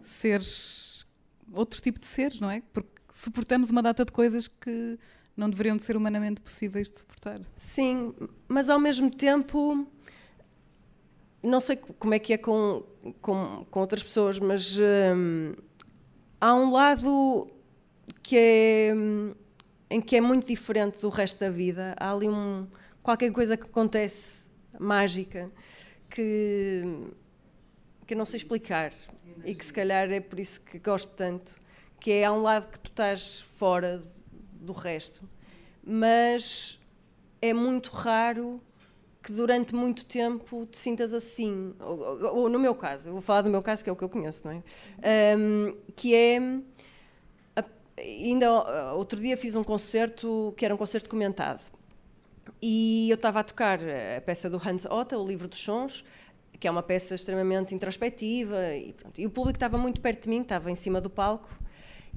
[0.03, 1.07] seres
[1.53, 2.63] outro tipo de seres, não é?
[2.73, 4.99] Porque suportamos uma data de coisas que
[5.37, 7.40] não deveriam de ser humanamente possíveis de suportar.
[7.57, 8.14] Sim,
[8.49, 9.87] mas ao mesmo tempo
[11.42, 12.83] não sei como é que é com,
[13.20, 15.55] com, com outras pessoas, mas hum,
[16.40, 17.49] há um lado
[18.22, 18.92] que é
[19.88, 21.94] em que é muito diferente do resto da vida.
[21.99, 22.66] Há ali um
[23.03, 24.46] qualquer coisa que acontece
[24.79, 25.51] mágica
[26.11, 26.83] que
[28.07, 28.92] que eu não sei explicar
[29.44, 31.61] e que se calhar é por isso que gosto tanto,
[31.99, 34.01] que é há um lado que tu estás fora
[34.66, 35.22] do resto,
[35.83, 36.79] mas
[37.40, 38.61] é muito raro
[39.22, 43.42] que durante muito tempo te sintas assim, ou, ou, no meu caso, eu vou falar
[43.42, 45.37] do meu caso que é o que eu conheço, não é?
[45.37, 46.38] Um, que é
[47.98, 51.72] ainda outro dia fiz um concerto que era um concerto comentado.
[52.61, 53.81] E eu estava a tocar
[54.16, 56.05] a peça do Hans Otta, o livro dos sons,
[56.59, 60.29] que é uma peça extremamente introspectiva e, pronto, e o público estava muito perto de
[60.29, 61.48] mim, estava em cima do palco.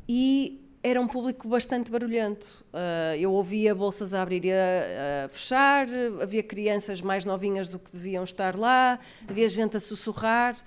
[0.07, 2.65] E era um público bastante barulhento.
[2.73, 5.87] Uh, eu ouvia bolsas a abrir e a, a, fechar,
[6.21, 10.57] havia crianças mais novinhas do que deviam estar lá, havia gente a sussurrar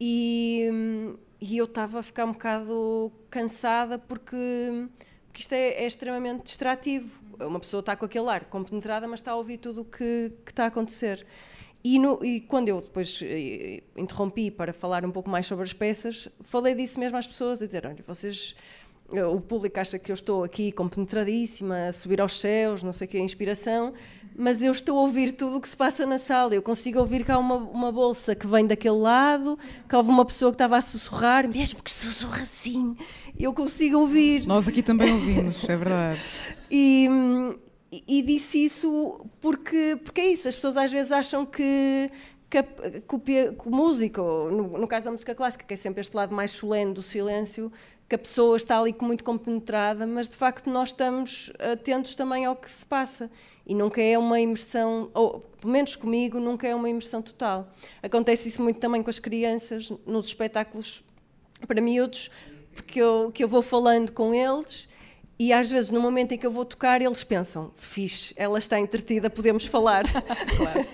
[0.00, 0.70] e,
[1.40, 4.36] e eu estava a ficar um bocado cansada porque,
[5.26, 7.20] porque isto é, é, extremamente distrativo.
[7.38, 10.52] Uma pessoa está com aquele ar compenetrada, mas está a ouvir tudo o que, que
[10.52, 11.26] está a acontecer.
[11.82, 15.72] E, no, e, quando eu depois eh, interrompi para falar um pouco mais sobre as
[15.72, 18.54] peças, falei disso mesmo às pessoas, a dizer, olha, vocês
[19.12, 23.10] o público acha que eu estou aqui compenetradíssima, a subir aos céus, não sei o
[23.10, 23.92] que, a inspiração,
[24.36, 26.54] mas eu estou a ouvir tudo o que se passa na sala.
[26.54, 30.24] Eu consigo ouvir que há uma, uma bolsa que vem daquele lado, que houve uma
[30.24, 32.96] pessoa que estava a sussurrar, mesmo que sussurra assim,
[33.38, 34.46] eu consigo ouvir.
[34.46, 36.20] Nós aqui também ouvimos, é verdade.
[36.72, 37.08] E,
[38.06, 42.08] e, disse isso porque, porque é isso, as pessoas às vezes acham que,
[42.50, 46.50] que, que, que no, no, caso da música clássica, que é sempre este lado mais
[46.50, 47.70] solene do silêncio,
[48.08, 52.56] que a pessoa está ali muito compenetrada, mas de facto nós estamos atentos também ao
[52.56, 53.30] que se passa
[53.64, 57.72] e nunca é uma imersão, ou pelo menos comigo, nunca é uma imersão total.
[58.02, 61.04] Acontece isso muito também com as crianças nos espetáculos
[61.68, 62.32] para miúdos,
[62.74, 64.88] porque eu, que eu vou falando com eles
[65.40, 68.78] e às vezes, no momento em que eu vou tocar, eles pensam: fixe, ela está
[68.78, 70.04] entretida, podemos falar.
[70.54, 70.86] claro.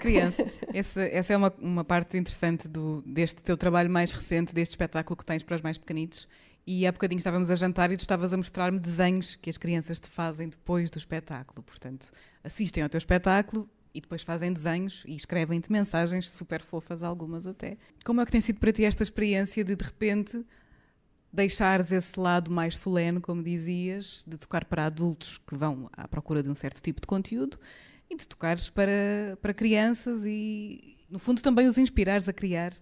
[0.00, 0.58] Crianças.
[0.74, 5.16] Essa, essa é uma, uma parte interessante do, deste teu trabalho mais recente, deste espetáculo
[5.16, 6.26] que tens para os mais pequenitos.
[6.66, 10.00] E há bocadinho estávamos a jantar e tu estavas a mostrar-me desenhos que as crianças
[10.00, 11.62] te fazem depois do espetáculo.
[11.62, 12.10] Portanto,
[12.42, 17.76] assistem ao teu espetáculo e depois fazem desenhos e escrevem-te mensagens super fofas, algumas até.
[18.04, 20.44] Como é que tem sido para ti esta experiência de de repente
[21.32, 26.42] deixares esse lado mais solene, como dizias, de tocar para adultos que vão à procura
[26.42, 27.58] de um certo tipo de conteúdo
[28.10, 32.74] e de tocares para, para crianças e, no fundo, também os inspirares a criar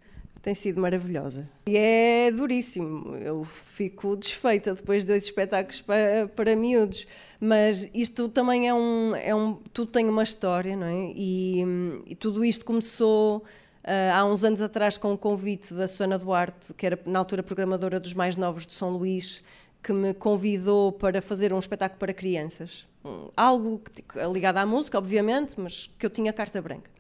[0.43, 1.49] tem sido maravilhosa.
[1.67, 7.07] E é duríssimo, eu fico desfeita depois de dois espetáculos para, para miúdos,
[7.39, 9.55] mas isto também é um, é um.
[9.73, 11.13] Tudo tem uma história, não é?
[11.15, 11.63] E,
[12.07, 13.45] e tudo isto começou.
[13.83, 17.19] Uh, há uns anos atrás, com o um convite da Susana Duarte, que era na
[17.19, 19.43] altura programadora dos mais novos de São Luís,
[19.83, 22.87] que me convidou para fazer um espetáculo para crianças.
[23.35, 26.91] Algo que, ligado à música, obviamente, mas que eu tinha carta branca.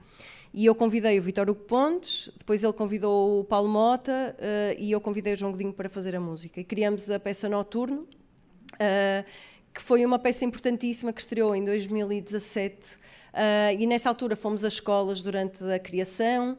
[0.52, 4.90] E eu convidei o Vitor Hugo Pontes, depois ele convidou o Paulo Mota uh, e
[4.90, 6.60] eu convidei o João Godinho para fazer a música.
[6.60, 9.24] E criamos a peça Noturno, uh,
[9.72, 12.98] que foi uma peça importantíssima que estreou em 2017.
[13.32, 16.58] Uh, e nessa altura fomos às escolas durante a criação,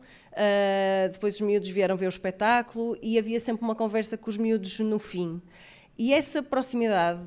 [1.12, 4.80] depois os miúdos vieram ver o espetáculo e havia sempre uma conversa com os miúdos
[4.80, 5.42] no fim.
[5.98, 7.22] E essa proximidade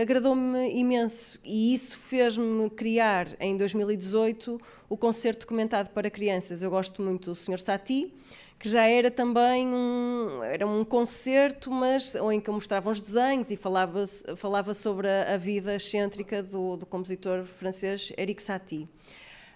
[0.00, 6.60] agradou-me imenso e isso fez-me criar em 2018 o concerto comentado para crianças.
[6.60, 7.58] Eu gosto muito do Sr.
[7.58, 8.12] Sati,
[8.60, 13.50] que já era também um, era um concerto, mas em que eu mostrava os desenhos
[13.50, 14.04] e falava,
[14.36, 18.82] falava sobre a, a vida excêntrica do, do compositor francês Eric Satie.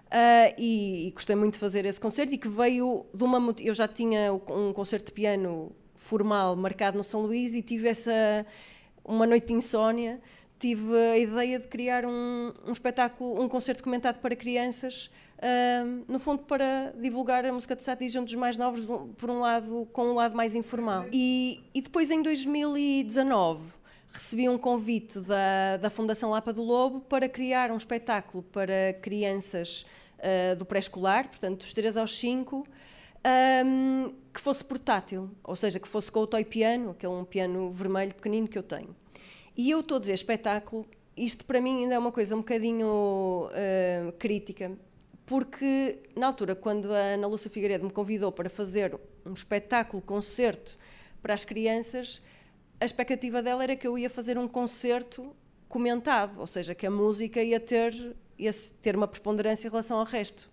[0.07, 3.55] Uh, e, e, gostei muito de fazer esse concerto e que veio de uma.
[3.61, 8.47] Eu já tinha um concerto de piano formal marcado no São Luís e tive essa.
[9.05, 10.19] uma noite de insónia.
[10.59, 16.19] Tive a ideia de criar um, um espetáculo, um concerto comentado para crianças, uh, no
[16.19, 18.81] fundo para divulgar a música de Satie junto dos mais novos,
[19.17, 21.07] por um lado, com um lado mais informal.
[21.13, 23.75] E, e depois, em 2019,
[24.11, 29.85] recebi um convite da, da Fundação Lapa do Lobo para criar um espetáculo para crianças
[30.19, 32.67] uh, do pré-escolar, portanto, dos 3 aos 5,
[33.67, 37.71] um, que fosse portátil, ou seja, que fosse com o toy piano, aquele um piano
[37.73, 38.95] vermelho pequenino que eu tenho.
[39.57, 43.49] E eu estou a dizer espetáculo, isto para mim ainda é uma coisa um bocadinho
[43.49, 44.73] uh, crítica,
[45.27, 50.79] porque na altura, quando a Ana Lúcia Figueiredo me convidou para fazer um espetáculo, concerto
[51.23, 52.23] para as crianças,
[52.81, 55.35] a expectativa dela era que eu ia fazer um concerto
[55.69, 60.05] comentado, ou seja, que a música ia ter esse, ter uma preponderância em relação ao
[60.05, 60.51] resto.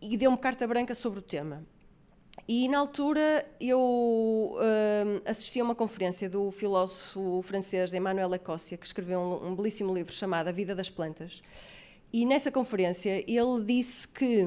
[0.00, 1.64] E deu-me carta branca sobre o tema.
[2.46, 8.86] E na altura eu uh, assisti a uma conferência do filósofo francês Emmanuel Ecossia, que
[8.86, 11.42] escreveu um, um belíssimo livro chamado A Vida das Plantas.
[12.12, 14.46] E nessa conferência ele disse que,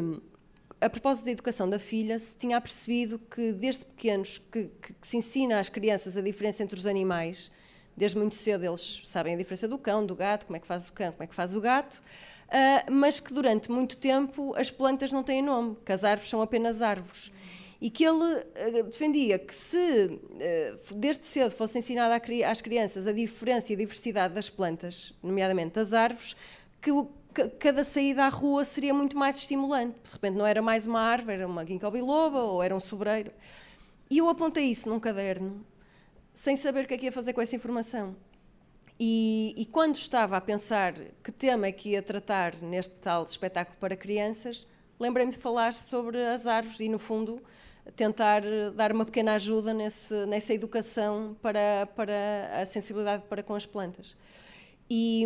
[0.82, 5.08] a propósito da educação da filha, se tinha apercebido que desde pequenos que, que, que
[5.08, 7.52] se ensina às crianças a diferença entre os animais
[8.00, 10.88] desde muito cedo eles sabem a diferença do cão, do gato, como é que faz
[10.88, 11.96] o cão, como é que faz o gato,
[12.48, 16.42] uh, mas que durante muito tempo as plantas não têm nome, que as árvores são
[16.42, 17.30] apenas árvores.
[17.82, 23.12] E que ele uh, defendia que se uh, desde cedo fosse ensinada às crianças a
[23.12, 26.38] diferença e a diversidade das plantas, nomeadamente das árvores,
[26.82, 26.92] que
[27.60, 29.98] cada saída à rua seria muito mais estimulante.
[30.04, 33.32] De repente não era mais uma árvore, era uma ginkgo biloba ou era um sobreiro.
[34.10, 35.66] E eu apontei isso num caderno
[36.34, 38.16] sem saber o que é que ia fazer com essa informação.
[38.98, 43.78] E, e, quando estava a pensar que tema é que ia tratar neste tal espetáculo
[43.80, 44.68] para crianças,
[45.00, 47.42] lembrei-me de falar sobre as árvores e, no fundo,
[47.96, 48.42] tentar
[48.76, 54.18] dar uma pequena ajuda nesse, nessa educação para, para a sensibilidade para com as plantas.
[54.90, 55.26] E,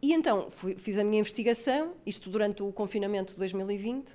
[0.00, 4.14] e então fui, fiz a minha investigação, isto durante o confinamento de 2020, uh,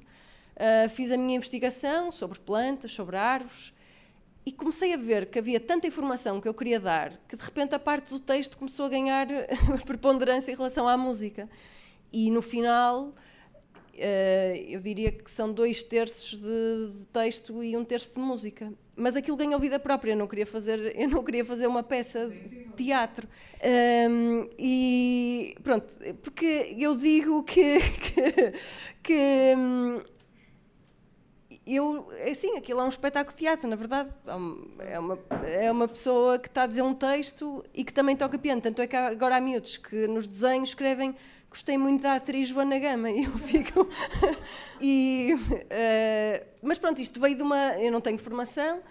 [0.57, 3.73] ah, fiz a minha investigação sobre plantas, sobre árvores,
[4.43, 7.75] e comecei a ver que havia tanta informação que eu queria dar que de repente
[7.75, 9.27] a parte do texto começou a ganhar
[9.85, 11.47] preponderância em relação à música.
[12.11, 13.13] E no final,
[13.93, 18.73] eu diria que são dois terços de, texto e um terço de música.
[18.95, 20.11] Mas aquilo ganhou vida própria.
[20.11, 23.27] Eu não queria fazer, eu não queria fazer uma peça de teatro.
[24.09, 25.87] Um, e pronto,
[26.21, 28.53] porque eu digo que, que,
[29.01, 30.01] que hum,
[31.65, 34.09] eu, assim, aquilo é um espetáculo de teatro, na verdade.
[34.79, 38.37] É uma, é uma pessoa que está a dizer um texto e que também toca
[38.37, 38.61] piano.
[38.61, 41.15] Tanto é que agora há miúdos que nos desenhos escrevem
[41.51, 43.87] gostei muito da atriz Joana Gama e eu fico.
[44.81, 47.77] e, uh, mas pronto, isto veio de uma.
[47.77, 48.81] Eu não tenho formação,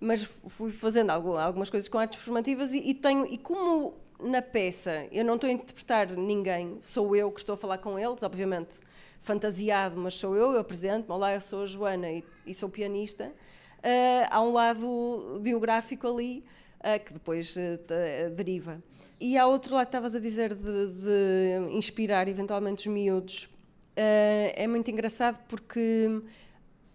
[0.00, 3.26] mas fui fazendo algumas coisas com artes formativas e, e tenho.
[3.26, 7.56] E como na peça eu não estou a interpretar ninguém, sou eu que estou a
[7.56, 8.78] falar com eles, obviamente
[9.24, 13.32] fantasiado, mas sou eu, eu apresento-me, olá, eu sou a Joana e, e sou pianista.
[13.78, 16.44] Uh, há um lado biográfico ali
[16.80, 18.82] uh, que depois uh, deriva.
[19.18, 23.48] E há outro lado que estavas a dizer de, de, inspirar eventualmente os miúdos.
[23.96, 26.20] é muito engraçado porque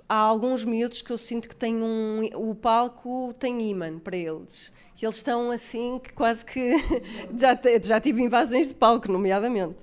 [0.09, 2.21] há alguns miúdos que eu sinto que têm um.
[2.33, 4.73] O palco tem imã para eles.
[4.95, 6.73] Que eles estão assim, que quase que.
[7.37, 9.77] já, já tive invasões de palco, nomeadamente.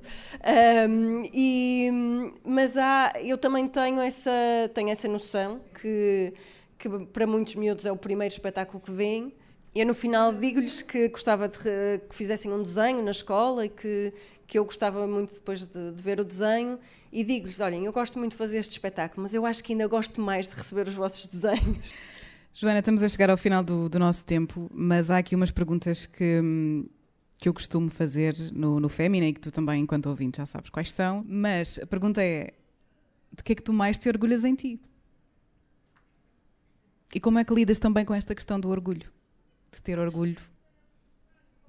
[0.91, 1.89] Um, e,
[2.45, 4.31] mas há, eu também tenho essa,
[4.75, 6.35] tenho essa noção que,
[6.77, 9.33] que para muitos miúdos é o primeiro espetáculo que vêm.
[9.75, 14.13] Eu no final digo-lhes que gostava de que fizessem um desenho na escola e que,
[14.47, 16.79] que eu gostava muito depois de, de ver o desenho
[17.17, 19.87] e digo-lhes, olhem, eu gosto muito de fazer este espetáculo, mas eu acho que ainda
[19.87, 21.95] gosto mais de receber os vossos desenhos.
[22.53, 26.05] Joana, estamos a chegar ao final do, do nosso tempo, mas há aqui umas perguntas
[26.05, 26.43] que,
[27.39, 30.69] que eu costumo fazer no, no Fémina e que tu também, enquanto ouvinte, já sabes
[30.69, 31.25] quais são.
[31.27, 32.53] Mas a pergunta é:
[33.35, 34.79] de que é que tu mais te orgulhas em ti?
[37.15, 39.11] E como é que lidas também com esta questão do orgulho?
[39.73, 40.37] De ter orgulho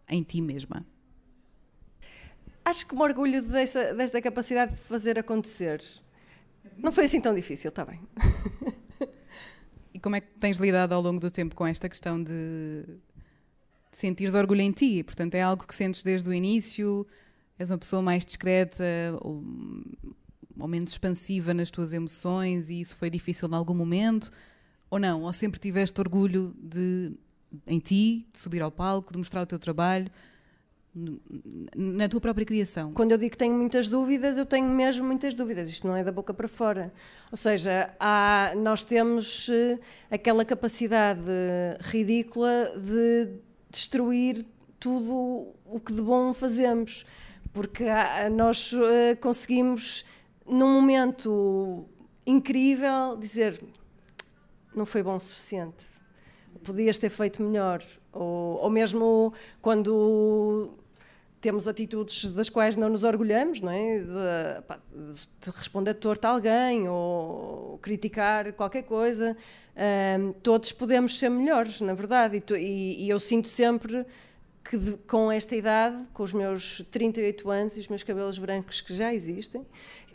[0.10, 0.86] em ti mesma?
[2.68, 5.82] Acho que me orgulho dessa, desta capacidade de fazer acontecer.
[6.78, 8.02] Não foi assim tão difícil, está bem.
[9.94, 12.86] E como é que tens lidado ao longo do tempo com esta questão de,
[13.92, 15.02] sentires orgulho em ti?
[15.02, 17.08] Portanto, é algo que sentes desde o início?
[17.58, 18.84] És uma pessoa mais discreta
[19.22, 19.44] ou,
[20.60, 24.30] ou menos expansiva nas tuas emoções e isso foi difícil em algum momento?
[24.88, 25.24] Ou não?
[25.24, 27.14] Ou sempre tiveste orgulho de,
[27.66, 30.12] em ti, de subir ao palco, de mostrar o teu trabalho?
[31.76, 32.92] Na tua própria criação?
[32.94, 35.70] Quando eu digo que tenho muitas dúvidas, eu tenho mesmo muitas dúvidas.
[35.70, 36.92] Isto não é da boca para fora.
[37.32, 39.80] Ou seja, há, nós temos uh,
[40.10, 41.22] aquela capacidade
[41.82, 43.30] ridícula de
[43.70, 44.46] destruir
[44.80, 47.06] tudo o que de bom fazemos.
[47.54, 50.06] Porque há, nós uh, conseguimos,
[50.46, 51.86] num momento
[52.26, 53.62] incrível, dizer
[54.76, 55.97] não foi bom o suficiente.
[56.64, 57.82] Podias ter feito melhor.
[58.12, 60.78] Ou, ou mesmo quando
[61.40, 64.00] temos atitudes das quais não nos orgulhamos, não é?
[64.00, 69.38] De, pá, de responder torto a alguém ou criticar qualquer coisa.
[70.20, 74.06] Um, todos podemos ser melhores, na verdade, e, e, e eu sinto sempre
[74.70, 78.82] que de, com esta idade, com os meus 38 anos e os meus cabelos brancos
[78.82, 79.62] que já existem,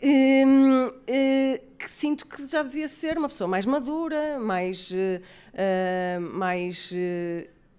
[0.01, 6.21] um, uh, eh, que sinto que já devia ser uma pessoa mais madura, mais, uh,
[6.21, 6.93] mais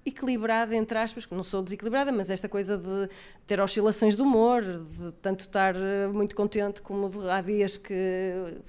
[0.07, 3.09] equilibrada, entre aspas, que não sou desequilibrada, mas esta coisa de
[3.47, 7.95] ter oscilações de humor, de tanto estar eh, muito contente como de, há dias que.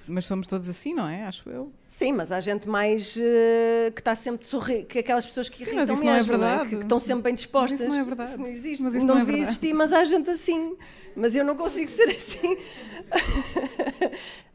[0.07, 1.25] Mas somos todos assim, não é?
[1.25, 1.71] Acho eu.
[1.87, 5.75] Sim, mas há gente mais uh, que está sempre sorrir, que aquelas pessoas que Sim,
[5.75, 6.57] mas isso mesmo, não é verdade.
[6.57, 6.69] Não é?
[6.69, 7.79] Que, que, estão sempre bem dispostas.
[7.79, 8.29] Mas isso não é verdade.
[8.29, 8.83] Isso não existe.
[8.83, 9.51] Mas isso não, não é devia verdade.
[9.51, 10.75] existir, mas há gente assim.
[11.15, 12.57] Mas eu não consigo ser assim.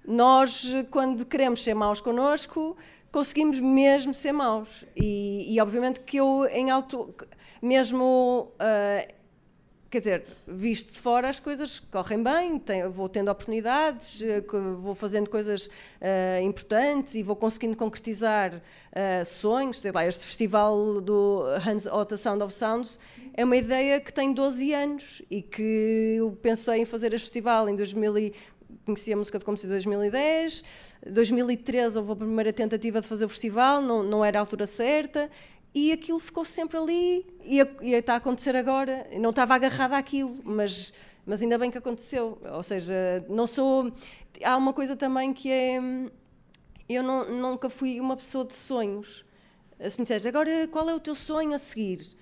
[0.06, 2.76] Nós, quando queremos ser maus connosco,
[3.12, 4.84] conseguimos mesmo ser maus.
[4.96, 7.14] E, e obviamente que eu, em alto,
[7.62, 8.52] mesmo.
[8.54, 9.20] Uh,
[9.90, 15.28] quer dizer, visto de fora as coisas correm bem, vou tendo oportunidades, uh, vou fazendo
[15.28, 19.80] coisas uh, importantes e vou conseguindo concretizar uh, sonhos.
[19.80, 23.00] Sei lá, este festival do Hans Otta Sound of Sounds
[23.34, 27.68] é uma ideia que tem 12 anos e que eu pensei em fazer este festival
[27.68, 28.32] em 2000
[28.84, 30.64] conheci a música de em 2010,
[31.06, 35.30] 2013 houve a primeira tentativa de fazer o festival, não, não era a altura certa,
[35.74, 37.60] e aquilo ficou sempre ali, e
[37.92, 40.92] está a acontecer agora, não estava agarrada àquilo, mas,
[41.24, 43.92] mas ainda bem que aconteceu, ou seja, não sou...
[44.42, 45.78] Há uma coisa também que é...
[46.88, 49.24] Eu não, nunca fui uma pessoa de sonhos.
[49.78, 52.19] Se me disseres, agora qual é o teu sonho a seguir?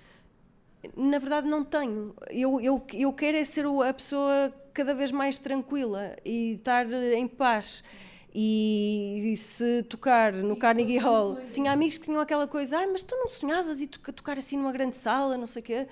[0.95, 2.15] Na verdade, não tenho.
[2.29, 7.27] Eu, eu, eu quero é ser a pessoa cada vez mais tranquila e estar em
[7.27, 7.83] paz.
[8.33, 13.01] E, e, se tocar no Carnegie Hall, tinha amigos que tinham aquela coisa, ah, mas
[13.01, 15.87] tu não sonhavas e tocar assim numa grande sala, não sei o quê.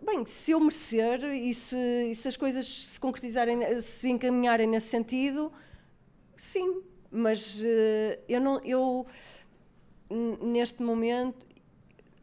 [0.00, 1.76] Bem, se eu merecer e se,
[2.10, 5.52] e se as coisas se concretizarem, se encaminharem nesse sentido,
[6.36, 6.82] sim.
[7.10, 9.04] Mas uh, eu não, eu
[10.40, 11.49] neste momento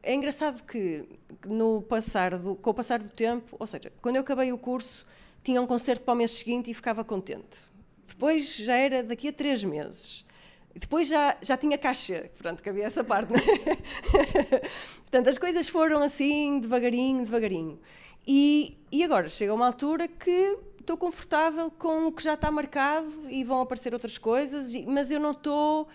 [0.07, 1.05] é engraçado que
[1.45, 5.05] no passar do, com o passar do tempo, ou seja, quando eu acabei o curso
[5.43, 7.57] tinha um concerto para o mês seguinte e ficava contente.
[8.05, 10.25] Depois já era daqui a três meses.
[10.73, 12.29] Depois já, já tinha caixa,
[12.61, 13.33] que havia essa parte.
[13.33, 13.39] Né?
[15.03, 17.79] Portanto, as coisas foram assim, devagarinho, devagarinho.
[18.25, 23.11] E, e agora chega uma altura que estou confortável com o que já está marcado
[23.29, 25.87] e vão aparecer outras coisas, mas eu não estou.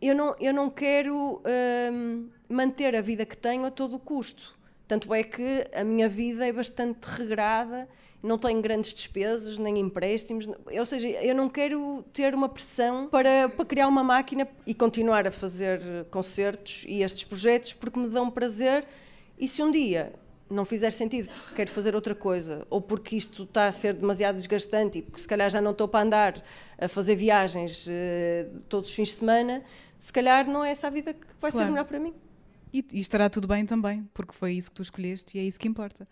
[0.00, 1.42] Eu não, eu não quero
[1.92, 4.56] hum, manter a vida que tenho a todo o custo.
[4.86, 7.88] Tanto é que a minha vida é bastante regrada
[8.22, 13.48] não tenho grandes despesas, nem empréstimos, ou seja, eu não quero ter uma pressão para,
[13.48, 15.80] para criar uma máquina e continuar a fazer
[16.10, 18.84] concertos e estes projetos porque me dão prazer
[19.38, 20.12] e se um dia
[20.50, 24.36] não fizer sentido porque quero fazer outra coisa ou porque isto está a ser demasiado
[24.36, 26.42] desgastante e porque se calhar já não estou para andar
[26.78, 29.62] a fazer viagens uh, todos os fins de semana,
[29.98, 31.66] se calhar não é essa a vida que vai claro.
[31.66, 32.14] ser melhor para mim.
[32.72, 35.58] E, e estará tudo bem também, porque foi isso que tu escolheste e é isso
[35.58, 36.04] que importa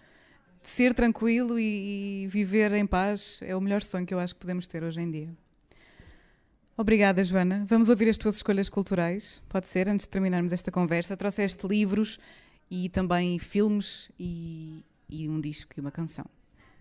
[0.66, 4.40] ser tranquilo e, e viver em paz é o melhor sonho que eu acho que
[4.40, 5.28] podemos ter hoje em dia.
[6.76, 7.64] Obrigada, Joana.
[7.66, 11.16] Vamos ouvir as tuas escolhas culturais, pode ser, antes de terminarmos esta conversa.
[11.16, 12.18] Trouxeste livros
[12.70, 16.26] e também filmes e, e um disco e uma canção.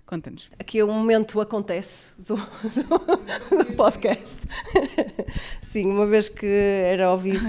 [0.06, 0.51] Conta-nos.
[0.60, 4.38] Aqui um momento acontece do, do, do podcast.
[5.64, 7.43] Sim, uma vez que era ao vivo.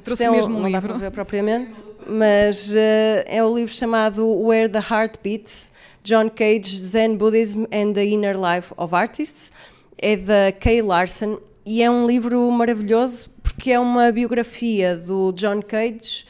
[0.00, 0.94] trouxe é mesmo um, não livro.
[0.94, 5.72] Não ver propriamente, mas uh, é o livro chamado Where the Heart Beats,
[6.02, 9.52] John Cage, Zen Buddhism and the Inner Life of Artists.
[9.98, 15.60] É da Kay Larson e é um livro maravilhoso porque é uma biografia do John
[15.60, 16.24] Cage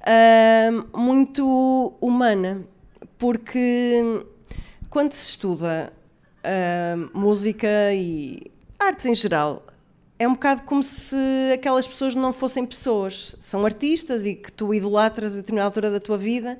[0.00, 2.62] uh, muito humana,
[3.16, 4.22] porque
[4.94, 5.92] quando se estuda
[6.44, 9.66] uh, música e artes em geral,
[10.20, 11.16] é um bocado como se
[11.52, 15.98] aquelas pessoas não fossem pessoas, são artistas e que tu idolatras a determinada altura da
[15.98, 16.56] tua vida.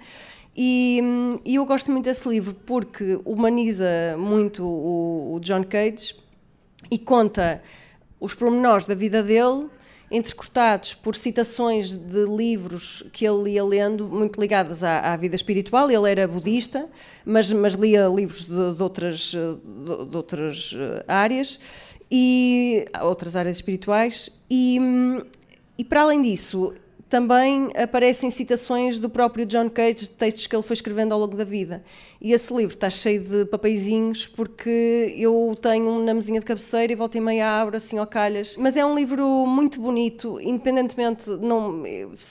[0.57, 1.01] E,
[1.45, 6.17] e eu gosto muito desse livro porque humaniza muito o, o John Cage
[6.91, 7.63] e conta
[8.19, 9.71] os pormenores da vida dele
[10.15, 15.91] entrecortados por citações de livros que ele ia lendo, muito ligadas à, à vida espiritual.
[15.91, 16.89] Ele era budista,
[17.25, 21.59] mas, mas lia livros de, de outras, de, de outras eh, áreas
[22.09, 24.31] e outras áreas espirituais.
[24.49, 24.79] E,
[25.77, 26.73] e para além disso,
[27.15, 31.37] também aparecem citações do próprio John Cage, de textos que ele foi escrevendo ao longo
[31.37, 31.81] da vida.
[32.21, 36.97] E esse livro está cheio de papeizinhos, porque eu tenho na mesinha de cabeceira e
[36.97, 38.57] volta e meia abro assim ao calhas.
[38.57, 41.85] Mas é um livro muito bonito, independentemente não,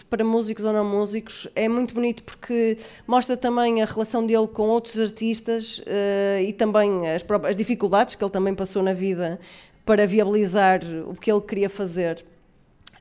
[0.10, 2.78] para músicos ou não músicos, é muito bonito porque
[3.08, 8.24] mostra também a relação dele com outros artistas uh, e também as, as dificuldades que
[8.24, 9.40] ele também passou na vida
[9.86, 12.33] para viabilizar o que ele queria fazer.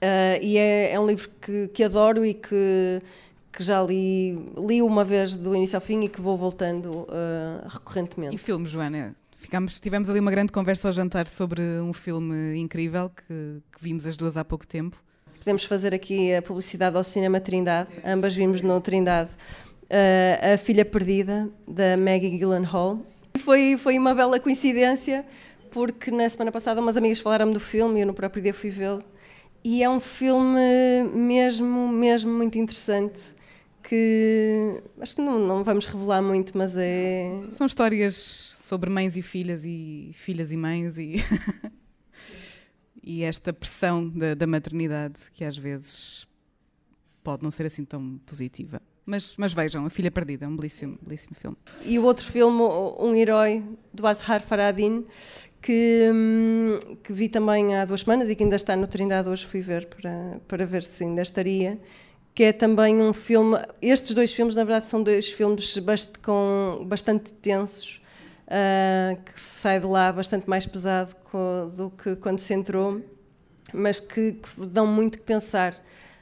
[0.03, 3.01] Uh, e é, é, um livro que, que adoro e que,
[3.53, 7.69] que já li, li uma vez do início ao fim e que vou voltando uh,
[7.69, 8.35] recorrentemente.
[8.35, 9.15] E filmes, Joana?
[9.37, 14.05] Ficamos, tivemos ali uma grande conversa ao jantar sobre um filme incrível que, que vimos
[14.05, 14.97] as duas há pouco tempo.
[15.39, 19.31] Podemos fazer aqui a publicidade ao Cinema Trindade, ambas vimos no Trindade.
[19.85, 22.99] Uh, a Filha Perdida, da Maggie Gyllenhaal.
[23.39, 25.25] Foi, foi uma bela coincidência,
[25.71, 28.71] porque na semana passada umas amigas falaram-me do filme e eu no próprio dia fui
[28.71, 29.12] vê-lo
[29.65, 33.21] e é um filme mesmo, mesmo muito interessante
[33.83, 37.31] que acho que não, não vamos revelar muito, mas é.
[37.51, 41.17] São histórias sobre mães e filhas e filhas e mães e,
[43.03, 46.27] e esta pressão da, da, maternidade que às vezes
[47.23, 48.81] pode não ser assim tão positiva.
[49.05, 51.57] Mas, mas vejam, A Filha Perdida, é um belíssimo, belíssimo filme.
[51.85, 52.63] E o outro filme,
[53.01, 55.05] Um Herói, do Azhar Faradin,
[55.63, 59.47] que, hum, que, vi também há duas semanas e que ainda está no Trindade hoje,
[59.47, 61.79] fui ver para, para ver se ainda estaria,
[62.35, 66.85] que é também um filme, estes dois filmes na verdade são dois filmes bast com,
[66.85, 68.03] bastante tensos,
[68.49, 71.15] uh, que sai de lá bastante mais pesado
[71.77, 73.01] do que quando se entrou,
[73.73, 75.75] mas que, que dão muito que pensar.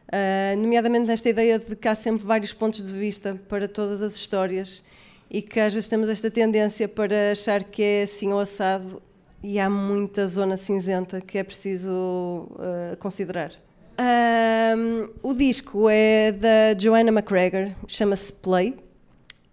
[0.06, 4.16] Uh, nomeadamente nesta ideia de que há sempre vários pontos de vista para todas as
[4.16, 4.82] histórias
[5.30, 9.00] e que às vezes temos esta tendência para achar que é assim ou assado
[9.42, 13.52] e há muita zona cinzenta que é preciso uh, considerar.
[14.00, 18.76] Um, o disco é da Joanna McGregor, chama-se Play,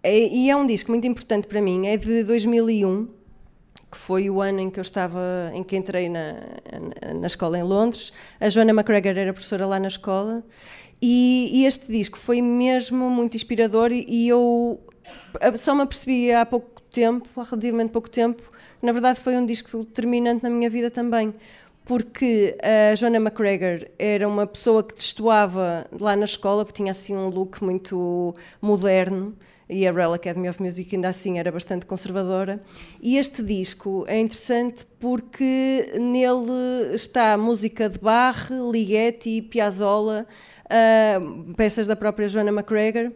[0.04, 1.88] é, e é um disco muito importante para mim.
[1.88, 3.08] É de 2001,
[3.92, 5.20] que foi o ano em que eu estava,
[5.54, 6.36] em que entrei na,
[7.20, 8.14] na escola em Londres.
[8.40, 10.44] A Joanna McGregor era professora lá na escola,
[11.02, 13.92] e, e este disco foi mesmo muito inspirador.
[13.92, 14.80] E, e eu
[15.56, 18.44] só me apercebi há pouco tempo, há relativamente pouco tempo,
[18.82, 21.34] na verdade foi um disco determinante na minha vida também,
[21.86, 27.16] porque a Joanna McGregor era uma pessoa que destoava lá na escola, porque tinha assim
[27.16, 29.36] um look muito moderno,
[29.70, 32.62] e a Royal Academy of Music ainda assim era bastante conservadora.
[33.02, 40.26] E este disco é interessante porque nele está música de Bach, Ligeti, Piazzolla,
[40.66, 43.12] uh, peças da própria Joanna McGregor,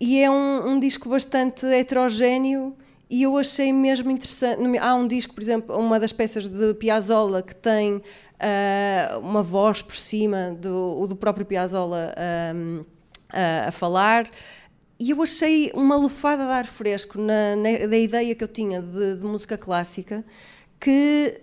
[0.00, 2.76] e é um, um disco bastante heterogéneo
[3.08, 4.78] e eu achei mesmo interessante.
[4.78, 9.80] Há um disco, por exemplo, uma das peças de Piazzolla que tem uh, uma voz
[9.80, 12.12] por cima do, do próprio Piazzolla
[12.54, 14.28] um, uh, a falar.
[14.98, 18.82] E eu achei uma lufada de ar fresco na, na da ideia que eu tinha
[18.82, 20.24] de, de, música clássica,
[20.80, 21.40] que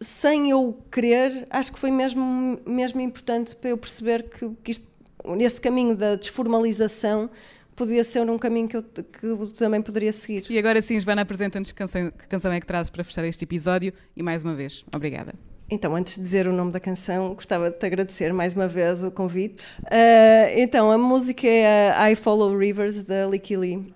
[0.00, 5.60] sem eu querer, acho que foi mesmo, mesmo importante para eu perceber que, que isto,
[5.60, 7.28] caminho da desformalização
[7.76, 10.46] podia ser um caminho que eu, que eu também poderia seguir.
[10.48, 13.44] E agora sim, Joana, apresenta-nos que canção, que canção é que trazes para fechar este
[13.44, 15.34] episódio e mais uma vez, obrigada.
[15.68, 19.02] Então, antes de dizer o nome da canção, gostava de te agradecer mais uma vez
[19.02, 19.64] o convite.
[19.82, 23.92] Uh, então, a música é a I Follow Rivers, da Licky Lee,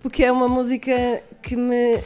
[0.00, 0.92] porque é uma música
[1.42, 1.98] que me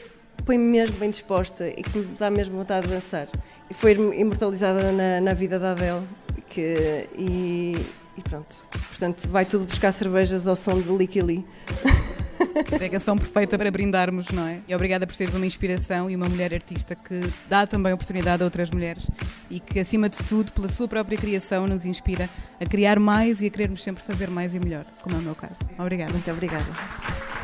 [0.46, 3.26] põe mesmo bem disposta e que me dá mesmo vontade de dançar.
[3.68, 6.06] E foi imortalizada na, na vida da Adele,
[6.48, 7.76] que, e,
[8.18, 8.56] e pronto.
[8.70, 10.88] Portanto, vai tudo buscar cervejas ao som de
[12.84, 14.60] a canção perfeita para brindarmos, não é?
[14.66, 18.46] E obrigada por seres uma inspiração e uma mulher artista que dá também oportunidade a
[18.46, 19.10] outras mulheres
[19.50, 22.28] e que, acima de tudo, pela sua própria criação, nos inspira
[22.60, 25.34] a criar mais e a querermos sempre fazer mais e melhor, como é o meu
[25.34, 25.68] caso.
[25.78, 26.12] Obrigada.
[26.12, 27.38] Muito obrigada.